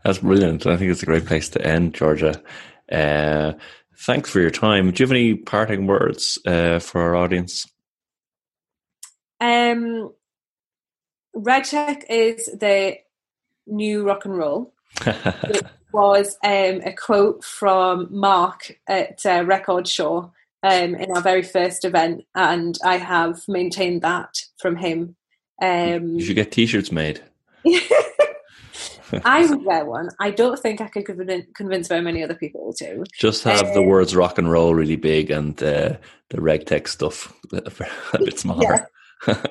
That's 0.05 0.19
brilliant. 0.19 0.65
I 0.65 0.77
think 0.77 0.89
it's 0.89 1.03
a 1.03 1.05
great 1.05 1.25
place 1.25 1.49
to 1.49 1.67
end, 1.67 1.95
Georgia. 1.95 2.41
Uh, 2.89 3.55
thanks 3.97 4.29
for 4.29 4.39
your 4.39 4.51
time. 4.51 4.91
Do 4.91 5.03
you 5.03 5.05
have 5.05 5.11
any 5.11 5.35
parting 5.35 5.85
words 5.85 6.39
uh, 6.45 6.79
for 6.79 7.01
our 7.01 7.17
audience? 7.17 7.69
Um, 9.41 10.13
RegTech 11.35 12.03
is 12.09 12.45
the 12.45 12.97
new 13.67 14.03
rock 14.05 14.25
and 14.25 14.37
roll. 14.37 14.73
it 15.05 15.65
was 15.91 16.37
um, 16.43 16.81
a 16.83 16.93
quote 16.93 17.43
from 17.43 18.07
Mark 18.09 18.77
at 18.87 19.25
uh, 19.25 19.43
Recordsure 19.43 20.31
um, 20.63 20.95
in 20.95 21.11
our 21.11 21.21
very 21.21 21.43
first 21.43 21.85
event, 21.85 22.25
and 22.33 22.77
I 22.83 22.97
have 22.97 23.47
maintained 23.47 24.01
that 24.01 24.41
from 24.57 24.77
him. 24.77 25.15
Um, 25.61 26.15
you 26.15 26.25
should 26.25 26.35
get 26.35 26.51
T-shirts 26.51 26.91
made. 26.91 27.21
I 29.23 29.45
would 29.45 29.63
wear 29.63 29.85
one. 29.85 30.09
I 30.19 30.31
don't 30.31 30.59
think 30.59 30.81
I 30.81 30.87
could 30.87 31.05
convince 31.05 31.87
very 31.87 32.01
many 32.01 32.23
other 32.23 32.35
people 32.35 32.73
to. 32.79 33.05
Just 33.17 33.43
have 33.43 33.67
um, 33.67 33.73
the 33.73 33.81
words 33.81 34.15
rock 34.15 34.37
and 34.37 34.51
roll 34.51 34.73
really 34.73 34.95
big 34.95 35.31
and 35.31 35.61
uh, 35.61 35.95
the 36.29 36.37
RegTech 36.37 36.87
stuff 36.87 37.33
a 37.53 38.17
bit 38.19 38.39
smaller. 38.39 38.87
Yeah. 39.27 39.43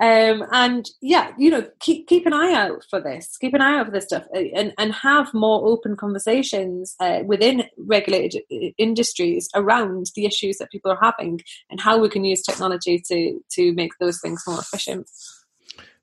Um, 0.00 0.46
and 0.50 0.88
yeah, 1.02 1.32
you 1.36 1.50
know, 1.50 1.66
keep 1.78 2.08
keep 2.08 2.24
an 2.24 2.32
eye 2.32 2.54
out 2.54 2.84
for 2.88 3.00
this. 3.00 3.36
Keep 3.38 3.52
an 3.54 3.60
eye 3.60 3.78
out 3.78 3.86
for 3.86 3.92
this 3.92 4.04
stuff, 4.04 4.24
uh, 4.34 4.40
and 4.54 4.72
and 4.78 4.94
have 4.94 5.32
more 5.34 5.66
open 5.68 5.94
conversations 5.94 6.94
uh, 7.00 7.20
within 7.26 7.64
regulated 7.76 8.42
industries 8.78 9.48
around 9.54 10.06
the 10.14 10.24
issues 10.24 10.56
that 10.56 10.70
people 10.70 10.90
are 10.90 10.98
having 11.02 11.40
and 11.68 11.80
how 11.80 11.98
we 11.98 12.08
can 12.08 12.24
use 12.24 12.42
technology 12.42 13.02
to 13.08 13.40
to 13.50 13.74
make 13.74 13.92
those 14.00 14.20
things 14.20 14.42
more 14.46 14.58
efficient. 14.58 15.06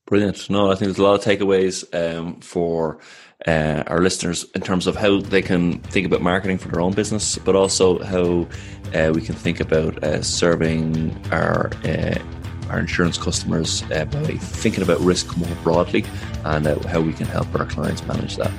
Brilliant. 0.05 0.49
No, 0.49 0.71
I 0.71 0.75
think 0.75 0.87
there's 0.87 0.99
a 0.99 1.03
lot 1.03 1.15
of 1.15 1.23
takeaways 1.25 1.83
um, 1.93 2.39
for 2.39 2.99
uh, 3.45 3.83
our 3.87 3.99
listeners 3.99 4.45
in 4.55 4.61
terms 4.61 4.87
of 4.87 4.95
how 4.95 5.19
they 5.19 5.41
can 5.41 5.79
think 5.81 6.05
about 6.05 6.21
marketing 6.21 6.59
for 6.59 6.69
their 6.69 6.81
own 6.81 6.93
business, 6.93 7.37
but 7.39 7.55
also 7.55 8.01
how 8.03 8.47
uh, 8.93 9.11
we 9.13 9.21
can 9.21 9.35
think 9.35 9.59
about 9.59 10.01
uh, 10.03 10.21
serving 10.21 11.19
our 11.31 11.71
uh, 11.83 12.19
our 12.69 12.79
insurance 12.79 13.17
customers 13.17 13.83
uh, 13.91 14.05
by 14.05 14.37
thinking 14.37 14.83
about 14.83 14.99
risk 15.01 15.35
more 15.37 15.55
broadly 15.63 16.05
and 16.45 16.67
uh, 16.67 16.79
how 16.87 17.01
we 17.01 17.13
can 17.13 17.27
help 17.27 17.53
our 17.59 17.65
clients 17.65 18.03
manage 18.05 18.37
that. 18.37 18.51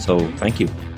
So, 0.00 0.18
thank 0.36 0.58
you. 0.60 0.66
Thank 0.66 0.86
you. 0.86 0.91